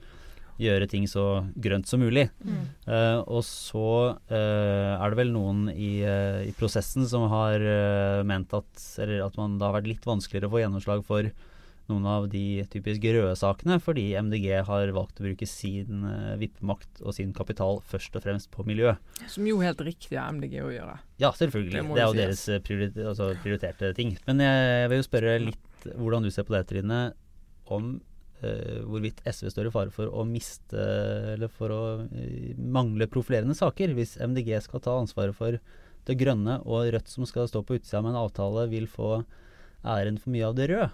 gjøre 0.63 0.87
ting 0.87 1.09
så 1.11 1.43
grønt 1.59 1.89
som 1.91 2.05
mulig. 2.05 2.29
Eh, 2.87 3.19
og 3.27 3.43
så 3.43 3.89
uh, 4.31 4.93
er 4.95 5.11
det 5.11 5.19
vel 5.19 5.33
noen 5.35 5.67
i, 5.73 5.97
uh, 6.07 6.45
i 6.47 6.53
prosessen 6.55 7.09
som 7.11 7.27
har 7.33 7.65
ment 8.29 8.55
at, 8.55 8.71
eller 9.03 9.25
at 9.27 9.41
man, 9.41 9.59
det 9.59 9.67
har 9.67 9.75
vært 9.81 9.91
litt 9.91 10.07
vanskeligere 10.07 10.51
å 10.51 10.55
få 10.55 10.63
gjennomslag 10.63 11.03
for 11.09 11.33
noen 11.91 12.07
av 12.09 12.29
de 12.33 12.65
typisk 12.73 13.05
røde 13.13 13.35
sakene, 13.37 13.77
fordi 13.83 14.07
MDG 14.17 14.47
har 14.69 14.93
valgt 14.97 15.21
å 15.21 15.27
bruke 15.27 15.49
sin 15.49 16.07
uh, 16.07 16.33
vippemakt 16.41 17.03
og 17.05 17.17
sin 17.17 17.35
kapital 17.37 17.83
først 17.91 18.17
og 18.17 18.25
fremst 18.25 18.51
på 18.55 18.65
miljø. 18.69 18.95
Som 19.31 19.49
jo 19.49 19.61
helt 19.61 19.83
riktig 19.85 20.17
er 20.17 20.33
MDG 20.33 20.57
å 20.65 20.73
gjøre. 20.73 20.97
Ja, 21.21 21.35
selvfølgelig. 21.37 21.83
Det 21.83 21.85
Det, 21.85 22.01
er 22.01 22.09
jo 22.09 22.15
jo 22.15 22.23
deres 22.23 22.47
prioriter 22.65 23.13
altså, 23.13 23.29
prioriterte 23.45 23.93
ting. 23.99 24.17
Men 24.29 24.41
jeg, 24.47 24.65
jeg 24.81 24.91
vil 24.93 25.03
jo 25.03 25.09
spørre 25.11 25.37
litt 25.51 25.89
hvordan 25.93 26.25
du 26.25 26.33
ser 26.33 26.49
på 26.49 26.57
det, 26.57 26.65
Trine, 26.73 27.05
om 27.77 27.95
uh, 27.99 28.81
hvorvidt 28.89 29.21
SV 29.29 29.53
står 29.53 29.69
i 29.69 29.77
fare 29.77 29.93
for 29.95 30.09
å 30.09 30.25
miste 30.29 30.89
eller 31.35 31.53
for 31.53 31.75
å 31.75 31.83
uh, 32.01 32.51
mangle 32.57 33.11
profilerende 33.13 33.57
saker, 33.59 33.93
hvis 33.99 34.17
MDG 34.25 34.57
skal 34.65 34.85
ta 34.85 34.97
ansvaret 34.97 35.37
for 35.37 35.61
det 36.05 36.19
grønne, 36.21 36.59
og 36.69 36.91
Rødt 36.93 37.09
som 37.13 37.25
skal 37.29 37.49
stå 37.49 37.65
på 37.65 37.79
utsida 37.79 38.03
med 38.05 38.13
en 38.15 38.25
avtale, 38.25 38.69
vil 38.73 38.89
få 38.91 39.23
æren 39.85 40.17
for 40.21 40.33
mye 40.33 40.49
av 40.49 40.57
det 40.57 40.73
røde. 40.73 40.93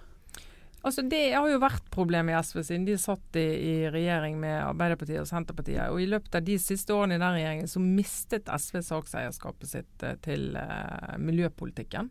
Altså 0.80 1.02
Det 1.04 1.34
har 1.34 1.48
jo 1.50 1.60
vært 1.60 1.90
problemet 1.92 2.32
i 2.32 2.38
SV 2.40 2.62
siden 2.64 2.86
de 2.88 2.96
satt 3.00 3.36
i, 3.36 3.44
i 3.44 3.74
regjering 3.92 4.38
med 4.40 4.62
Arbeiderpartiet 4.64 5.20
og 5.20 5.28
Senterpartiet. 5.28 5.90
Og 5.92 6.00
I 6.00 6.08
løpet 6.08 6.38
av 6.38 6.46
de 6.46 6.56
siste 6.62 6.96
årene 6.96 7.18
i 7.18 7.20
den 7.20 7.36
regjeringen 7.36 7.68
så 7.68 7.82
mistet 7.84 8.48
SV 8.48 8.80
sakseierskapet 8.86 9.74
sitt 9.74 10.06
eh, 10.06 10.16
til 10.24 10.56
uh, 10.56 11.18
miljøpolitikken 11.20 12.08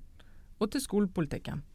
og 0.59 0.69
til 0.69 0.83
skolepolitikken. 0.85 1.65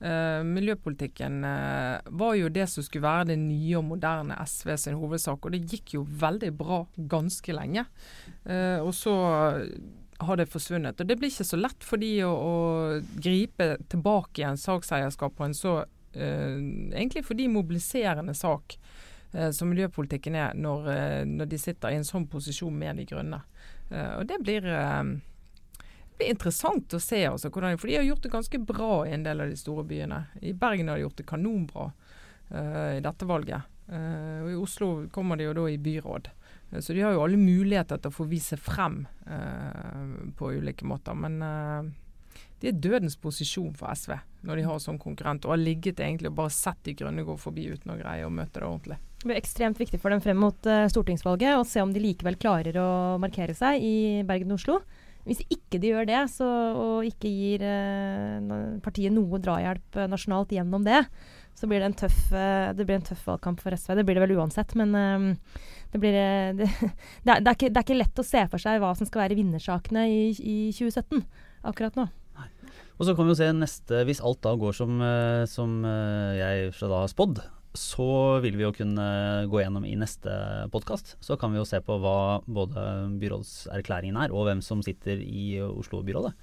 Uh, 0.00 0.40
miljøpolitikken 0.48 1.44
uh, 1.44 2.00
var 2.08 2.38
jo 2.38 2.48
det 2.48 2.70
som 2.72 2.86
skulle 2.86 3.04
være 3.04 3.34
det 3.34 3.38
nye 3.42 3.76
og 3.76 3.84
moderne 3.90 4.40
SV 4.40 4.72
sin 4.80 4.96
hovedsak, 4.96 5.44
og 5.44 5.52
det 5.52 5.66
gikk 5.68 5.98
jo 5.98 6.06
veldig 6.08 6.54
bra 6.56 6.82
ganske 6.96 7.52
lenge. 7.52 7.84
Og 8.80 8.94
så 8.96 9.14
har 10.24 10.36
det 10.36 10.48
forsvunnet. 10.52 11.00
Og 11.00 11.06
Det 11.06 11.16
blir 11.18 11.32
ikke 11.32 11.48
så 11.48 11.58
lett 11.60 11.84
for 11.84 12.00
de 12.00 12.14
å, 12.24 12.32
å 12.32 12.54
gripe 13.20 13.74
tilbake 13.92 14.40
igjen 14.42 14.60
sakseierskap 14.60 15.36
på 15.36 15.48
en 15.48 15.56
så 15.56 15.80
egentlig 16.14 17.24
fordi 17.24 17.48
mobiliserende 17.48 18.34
sak 18.34 18.78
eh, 19.32 19.50
som 19.50 19.70
miljøpolitikken 19.70 20.34
er, 20.34 20.54
når, 20.58 20.88
eh, 20.90 21.24
når 21.28 21.50
de 21.52 21.58
sitter 21.58 21.90
i 21.90 22.00
en 22.00 22.06
sånn 22.06 22.26
posisjon 22.30 22.74
med 22.74 22.96
De 22.98 23.06
grønne. 23.06 23.42
Eh, 23.90 24.16
og 24.18 24.26
det 24.26 24.40
blir, 24.42 24.66
eh, 24.66 25.02
det 25.78 26.18
blir 26.18 26.32
interessant 26.34 26.94
å 26.94 27.00
se, 27.00 27.22
altså, 27.28 27.50
hvordan, 27.50 27.78
for 27.78 27.86
de 27.88 27.96
har 28.00 28.08
gjort 28.08 28.22
det 28.22 28.32
ganske 28.34 28.58
bra 28.58 29.06
i 29.06 29.14
en 29.14 29.22
del 29.22 29.40
av 29.40 29.48
de 29.48 29.56
store 29.56 29.84
byene. 29.84 30.24
I 30.42 30.52
Bergen 30.52 30.88
har 30.88 30.96
de 30.96 31.06
gjort 31.06 31.16
det 31.16 31.28
kanonbra 31.30 31.92
uh, 32.50 32.96
i 32.96 33.00
dette 33.00 33.24
valget. 33.24 33.62
Uh, 33.88 34.42
og 34.42 34.50
I 34.50 34.58
Oslo 34.58 34.90
kommer 35.14 35.38
de 35.38 35.46
jo 35.46 35.54
da 35.54 35.68
i 35.70 35.78
byråd. 35.78 36.28
Uh, 36.28 36.80
Så 36.80 36.92
de 36.92 37.00
har 37.02 37.12
jo 37.12 37.22
alle 37.24 37.38
muligheter 37.40 37.98
til 37.98 38.12
å 38.12 38.14
få 38.14 38.24
vise 38.30 38.54
frem 38.56 39.00
eh, 39.26 40.10
på 40.38 40.52
ulike 40.54 40.86
måter. 40.86 41.16
Men 41.18 41.42
eh, 41.42 41.88
det 42.60 42.68
er 42.68 42.80
dødens 42.84 43.16
posisjon 43.20 43.72
for 43.78 43.92
SV 43.96 44.18
når 44.46 44.60
de 44.60 44.64
har 44.64 44.80
sånn 44.80 44.98
konkurrent, 45.00 45.44
og 45.44 45.54
har 45.54 45.60
ligget 45.60 46.00
egentlig 46.00 46.30
og 46.30 46.38
bare 46.38 46.52
sett 46.54 46.80
de 46.86 46.94
grønne 46.96 47.24
gå 47.26 47.36
forbi 47.40 47.66
uten 47.74 47.92
å 47.92 47.98
greie 47.98 48.24
å 48.24 48.32
møte 48.32 48.60
det 48.60 48.68
ordentlig. 48.68 48.96
Det 49.20 49.28
blir 49.28 49.40
ekstremt 49.40 49.80
viktig 49.80 50.00
for 50.00 50.12
dem 50.12 50.22
frem 50.24 50.38
mot 50.40 50.68
uh, 50.68 50.86
stortingsvalget 50.88 51.58
å 51.58 51.66
se 51.68 51.82
om 51.84 51.92
de 51.92 52.00
likevel 52.00 52.38
klarer 52.40 52.76
å 52.80 52.90
markere 53.20 53.52
seg 53.56 53.84
i 53.84 53.96
Bergen 54.28 54.54
og 54.54 54.60
Oslo. 54.60 54.78
Hvis 55.28 55.42
ikke 55.52 55.76
de 55.76 55.90
gjør 55.90 56.06
det, 56.08 56.22
så, 56.32 56.46
og 56.80 57.04
ikke 57.04 57.28
gir 57.28 57.64
uh, 57.68 58.78
partiet 58.80 59.12
noe 59.12 59.40
drahjelp 59.44 60.00
eh, 60.00 60.08
nasjonalt 60.08 60.54
gjennom 60.56 60.86
det, 60.86 61.02
så 61.52 61.68
blir 61.68 61.82
det 61.82 61.90
en 61.90 61.98
tøff, 62.00 62.22
uh, 62.32 62.72
det 62.72 62.86
blir 62.88 62.96
en 62.96 63.04
tøff 63.10 63.26
valgkamp 63.28 63.60
for 63.60 63.76
SV. 63.76 63.98
Det 63.98 64.06
blir 64.08 64.16
det 64.16 64.24
vel 64.24 64.38
uansett, 64.40 64.72
men 64.80 64.96
det, 65.92 66.00
blir, 66.00 66.16
det, 66.62 66.70
det, 66.80 67.34
er, 67.34 67.44
er 67.44 67.52
ikke, 67.52 67.68
det 67.68 67.76
er 67.76 67.84
ikke 67.84 68.00
lett 68.00 68.24
å 68.24 68.26
se 68.30 68.46
for 68.48 68.64
seg 68.64 68.80
hva 68.80 68.94
som 68.96 69.08
skal 69.08 69.26
være 69.26 69.36
vinnersakene 69.36 70.08
i, 70.08 70.24
i 70.40 70.58
2017 70.72 71.20
akkurat 71.68 72.00
nå. 72.00 72.08
Og 73.00 73.08
så 73.08 73.14
kan 73.16 73.24
vi 73.24 73.32
jo 73.32 73.38
se 73.38 73.48
neste 73.56 74.02
Hvis 74.04 74.20
alt 74.20 74.42
da 74.44 74.52
går 74.60 74.76
som, 74.76 75.00
eh, 75.00 75.46
som 75.48 75.80
eh, 75.88 76.36
jeg 76.36 76.74
da 76.82 77.00
har 77.00 77.08
spådd, 77.08 77.40
så 77.72 78.42
vil 78.44 78.58
vi 78.58 78.66
jo 78.66 78.74
kunne 78.74 79.06
gå 79.48 79.60
gjennom 79.62 79.86
i 79.86 79.94
neste 79.96 80.32
podkast. 80.74 81.14
Så 81.22 81.38
kan 81.40 81.54
vi 81.54 81.60
jo 81.60 81.64
se 81.68 81.78
på 81.86 81.96
hva 82.02 82.42
både 82.44 82.82
byrådserklæringen 83.22 84.18
er, 84.18 84.34
og 84.34 84.48
hvem 84.48 84.60
som 84.60 84.82
sitter 84.82 85.22
i 85.22 85.62
Oslo-byrådet. 85.62 86.34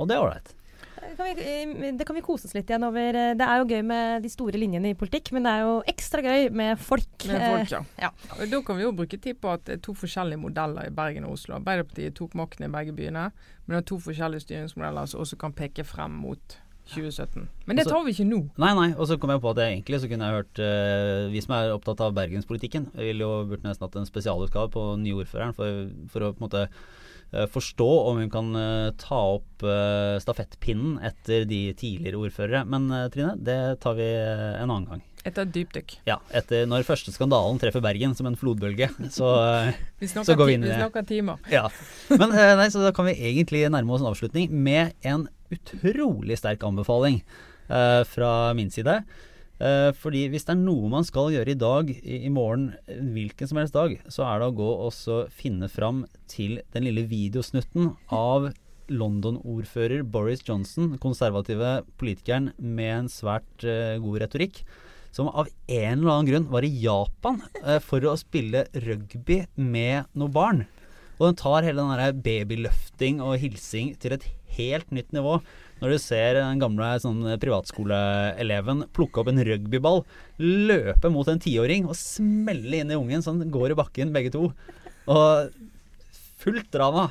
Og 0.00 0.08
det 0.08 0.16
er 0.16 0.24
ålreit. 0.24 0.54
Det 1.00 1.16
kan, 1.16 1.26
vi, 1.26 1.44
eh, 1.88 1.92
det 1.96 2.06
kan 2.06 2.16
vi 2.16 2.22
kose 2.22 2.46
oss 2.48 2.54
litt 2.54 2.68
igjen 2.70 2.84
over. 2.86 3.14
eh, 3.16 3.34
Det 3.34 3.46
er 3.46 3.58
jo 3.62 3.64
gøy 3.70 3.82
med 3.84 4.22
de 4.22 4.28
store 4.28 4.58
linjene 4.60 4.90
i 4.90 4.94
politikk, 4.94 5.32
men 5.32 5.42
det 5.46 5.52
er 5.52 5.60
jo 5.66 5.82
ekstra 5.88 6.22
gøy 6.22 6.50
med 6.52 6.78
folk. 6.78 7.26
Med 7.26 7.44
folk, 7.46 7.70
ja. 7.70 7.82
ja. 8.06 8.10
Og 8.38 8.50
Da 8.50 8.62
kan 8.62 8.76
vi 8.76 8.82
jo 8.82 8.92
bruke 8.92 9.20
tid 9.20 9.40
på 9.40 9.52
at 9.52 9.64
det 9.64 9.78
er 9.78 9.84
to 9.84 9.94
forskjellige 9.94 10.40
modeller 10.40 10.86
i 10.86 10.90
Bergen 10.94 11.24
og 11.24 11.32
Oslo. 11.38 11.56
Arbeiderpartiet 11.60 12.14
tok 12.18 12.34
makten 12.34 12.64
i 12.66 12.72
begge 12.72 12.92
byene, 12.96 13.30
men 13.66 13.76
det 13.76 13.84
er 13.84 13.88
to 13.92 13.98
forskjellige 13.98 14.44
styringsmodeller 14.48 15.06
som 15.06 15.20
også 15.20 15.38
kan 15.38 15.52
peke 15.52 15.84
frem 15.84 16.10
mot 16.10 16.58
2017. 16.90 17.48
Men 17.66 17.76
det 17.76 17.84
Altså- 17.86 17.94
tar 17.94 18.04
vi 18.04 18.10
ikke 18.12 18.26
nå. 18.28 18.40
Nei, 18.58 18.74
nei. 18.74 18.88
Og 18.98 19.06
så 19.06 19.16
kom 19.20 19.30
jeg 19.30 19.40
på 19.40 19.50
at 19.50 19.56
jeg 19.62 19.76
egentlig 19.78 20.00
så 20.00 20.08
kunne 20.10 20.26
jeg 20.26 20.34
hørt 20.42 20.58
uh, 20.58 21.30
Vi 21.30 21.40
som 21.40 21.54
er 21.54 21.70
opptatt 21.76 22.00
av 22.00 22.14
bergenspolitikken, 22.16 22.90
ville 22.96 23.20
jo 23.22 23.44
burde 23.46 23.62
nesten 23.62 23.86
hatt 23.86 23.96
en 23.96 24.06
spesialutgave 24.08 24.70
på 24.74 24.96
nyordføreren 24.98 25.54
for, 25.54 25.86
for 26.10 26.20
å 26.26 26.32
på 26.34 26.42
en 26.42 26.48
måte 26.48 26.62
eh, 26.66 26.68
forstå 27.52 27.86
om 28.10 28.18
hun 28.22 28.30
kan 28.32 28.48
eh, 28.58 28.88
ta 28.98 29.18
opp 29.36 29.62
eh, 29.62 30.16
stafettpinnen 30.22 30.96
etter 31.06 31.44
de 31.46 31.60
tidligere 31.78 32.18
ordførere. 32.18 32.64
Men 32.66 32.88
eh, 32.90 33.06
Trine, 33.14 33.36
det 33.38 33.58
tar 33.84 33.94
vi 33.98 34.08
eh, 34.08 34.56
en 34.62 34.70
annen 34.70 34.88
gang. 34.90 35.04
Etter 35.20 35.44
et 35.44 35.52
dypdykk. 35.52 35.98
Ja, 36.08 36.16
etter 36.32 36.64
når 36.66 36.86
første 36.88 37.12
skandalen 37.12 37.58
treffer 37.60 37.82
Bergen 37.84 38.14
som 38.16 38.26
en 38.30 38.38
flodbølge, 38.40 38.88
så 39.12 39.30
eh, 39.68 39.78
Vi 40.00 40.08
Så 40.08 40.32
går 40.32 40.48
vi 40.48 40.54
inn 40.58 40.64
i 40.64 40.70
det. 40.70 40.78
vi 40.78 40.82
snakker 40.82 41.06
timer. 41.10 41.42
ja. 41.52 41.66
Men 42.14 42.32
eh, 42.32 42.54
nei, 42.58 42.70
så 42.72 42.82
da 42.86 42.92
kan 42.96 43.06
vi 43.10 43.18
egentlig 43.18 43.66
nærme 43.70 43.92
oss 43.94 44.00
en 44.04 44.10
avslutning 44.10 44.48
med 44.50 44.94
en 45.06 45.28
utrolig 45.52 46.38
sterk 46.40 46.62
anbefaling 46.66 47.20
eh, 47.68 48.00
fra 48.08 48.54
min 48.56 48.70
side. 48.72 49.00
Eh, 49.60 49.90
fordi 50.00 50.24
hvis 50.32 50.46
det 50.48 50.54
er 50.54 50.62
noe 50.62 50.88
man 50.88 51.04
skal 51.04 51.34
gjøre 51.34 51.52
i 51.52 51.58
dag, 51.60 51.90
i, 51.92 52.22
i 52.24 52.32
morgen, 52.32 52.70
eh, 52.88 53.02
hvilken 53.14 53.50
som 53.50 53.60
helst 53.60 53.76
dag, 53.76 53.98
så 54.08 54.24
er 54.24 54.40
det 54.40 54.48
å 54.48 54.56
gå 54.56 54.70
og 54.86 55.30
finne 55.36 55.68
fram 55.68 56.06
til 56.32 56.62
den 56.72 56.88
lille 56.88 57.04
videosnutten 57.10 57.92
av 58.08 58.50
London-ordfører 58.90 60.02
Boris 60.02 60.42
Johnson, 60.46 60.96
konservative 61.02 61.80
politikeren 62.00 62.50
med 62.56 62.94
en 62.96 63.12
svært 63.12 63.66
eh, 63.66 63.98
god 64.02 64.24
retorikk, 64.24 64.62
som 65.14 65.28
av 65.28 65.48
en 65.66 65.96
eller 65.98 66.12
annen 66.12 66.28
grunn 66.28 66.50
var 66.50 66.66
i 66.66 66.74
Japan 66.82 67.40
eh, 67.64 67.80
for 67.82 68.04
å 68.06 68.18
spille 68.18 68.66
rugby 68.86 69.42
med 69.56 70.10
noen 70.14 70.34
barn. 70.34 70.66
Og 71.20 71.28
den 71.28 71.40
tar 71.40 71.66
hele 71.66 71.82
den 71.82 71.98
der 72.00 72.20
babyløfting 72.24 73.20
og 73.20 73.40
hilsing 73.42 73.92
til 74.00 74.16
et 74.16 74.24
helt 74.56 74.88
nytt 74.94 75.12
nivå. 75.12 75.40
Når 75.80 75.94
du 75.94 75.98
ser 76.02 76.36
den 76.36 76.60
gamle 76.60 76.90
sånn, 77.00 77.22
privatskoleeleven 77.40 78.84
plukke 78.96 79.22
opp 79.22 79.30
en 79.32 79.42
rugbyball, 79.48 80.02
løpe 80.40 81.10
mot 81.12 81.28
en 81.30 81.40
tiåring 81.40 81.88
og 81.88 81.96
smelle 81.96 82.82
inn 82.82 82.92
i 82.92 82.98
ungen 82.98 83.24
så 83.24 83.32
den 83.36 83.52
går 83.54 83.72
i 83.72 83.78
bakken 83.80 84.12
begge 84.12 84.34
to. 84.34 84.50
Og 85.10 85.50
fullt 86.40 86.68
drama. 86.74 87.08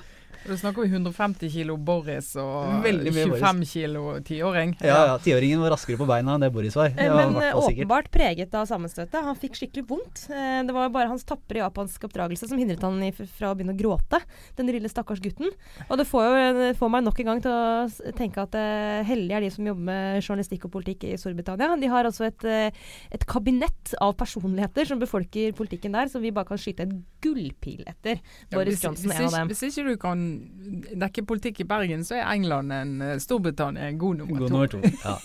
Da 0.50 0.58
snakker 0.58 0.82
vi 0.82 0.90
150 0.90 1.50
kilo 1.54 1.76
Boris 1.78 2.32
og 2.42 2.82
Veldig 2.84 3.12
mye 3.14 3.26
25 3.38 3.60
kilo 3.70 4.04
tiåring. 4.26 4.72
Ja, 4.82 4.96
ja. 5.12 5.18
Tiåringen 5.22 5.62
var 5.62 5.76
raskere 5.76 6.00
på 6.00 6.08
beina 6.10 6.34
enn 6.36 6.42
det 6.46 6.50
Boris 6.56 6.76
var. 6.78 6.90
Det 6.90 7.06
Eh, 7.06 7.14
var 7.14 7.30
Men 7.30 7.36
eh, 7.38 7.52
sikkert. 7.54 7.86
åpenbart 7.86 8.10
preget 8.12 8.54
av 8.58 8.66
sammenstøtet. 8.66 9.14
Han 9.24 9.36
fikk 9.38 9.56
skikkelig 9.60 9.86
vondt. 9.88 10.26
Eh, 10.34 10.64
Det 10.66 10.74
var 10.74 10.90
bare 10.90 11.08
hans 11.12 11.24
tapre 11.24 11.62
japanske 11.62 12.08
oppdragelse 12.10 12.48
som 12.50 12.58
hindret 12.58 12.82
han 12.82 13.00
fra 13.38 13.52
å 13.54 13.56
begynne 13.56 13.76
å 13.76 13.80
gråte. 13.80 14.20
Den 14.58 14.68
lille 14.68 14.90
stakkars 14.90 15.22
gutten. 15.22 15.50
Og 15.90 15.98
det 15.98 16.08
får 16.08 16.26
jo 16.26 16.54
det 16.60 16.78
får 16.78 16.90
meg 16.90 17.04
nok 17.04 17.20
en 17.20 17.26
gang 17.26 17.42
til 17.42 17.52
å 17.52 18.14
tenke 18.18 18.42
at 18.42 18.54
heldige 19.06 19.36
er 19.38 19.42
de 19.42 19.50
som 19.54 19.66
jobber 19.66 19.84
med 19.84 20.24
journalistikk 20.24 20.66
og 20.66 20.72
politikk 20.72 21.04
i 21.04 21.16
Storbritannia. 21.18 21.76
De 21.80 21.88
har 21.88 22.06
altså 22.06 22.26
et, 22.26 22.44
et 23.12 23.26
kabinett 23.30 23.94
av 24.02 24.14
personligheter 24.18 24.86
som 24.86 25.00
befolker 25.00 25.54
politikken 25.54 25.92
der, 25.94 26.08
som 26.10 26.22
vi 26.22 26.32
bare 26.32 26.46
kan 26.46 26.58
skyte 26.58 26.82
en 26.88 27.06
gullpil 27.22 27.84
etter. 27.88 28.20
Ja, 28.52 28.60
hvis, 28.64 28.82
Johnson 28.84 29.12
er 29.12 29.20
en 29.22 29.26
av 29.28 29.32
dem. 29.32 29.48
hvis 29.50 29.64
ikke 29.70 29.86
du 29.90 29.98
kan 29.98 30.39
dekke 31.02 31.24
politikk 31.28 31.60
i 31.64 31.68
Bergen, 31.70 32.04
så 32.06 32.20
er 32.20 32.28
England 32.34 32.74
en 32.74 33.02
eh, 33.02 33.18
Storbritannia 33.22 33.90
en 33.90 33.98
god 34.02 34.22
nummer 34.22 34.40
God 34.44 34.48
to. 34.48 34.54
nummer 34.54 34.68
to. 34.68 34.80
Ja. 35.06 35.16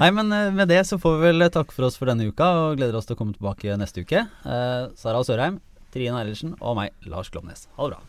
Nei, 0.00 0.10
men 0.16 0.32
eh, 0.34 0.52
med 0.54 0.68
det 0.72 0.82
så 0.88 0.98
får 1.00 1.18
vi 1.18 1.22
vel 1.30 1.50
takke 1.52 1.74
for 1.76 1.88
oss 1.88 1.98
for 2.00 2.06
denne 2.10 2.28
uka, 2.30 2.46
og 2.64 2.78
gleder 2.80 2.96
oss 2.98 3.08
til 3.08 3.16
å 3.18 3.20
komme 3.20 3.36
tilbake 3.36 3.76
neste 3.80 4.04
uke. 4.04 4.20
Eh, 4.26 4.82
Sara 5.00 5.22
Sørheim, 5.26 5.60
Trine 5.94 6.16
Eilertsen 6.22 6.56
og 6.60 6.78
meg, 6.80 6.88
Lars 7.10 7.30
Glomnes. 7.32 7.68
Ha 7.78 7.82
det 7.88 7.92
bra. 7.96 8.00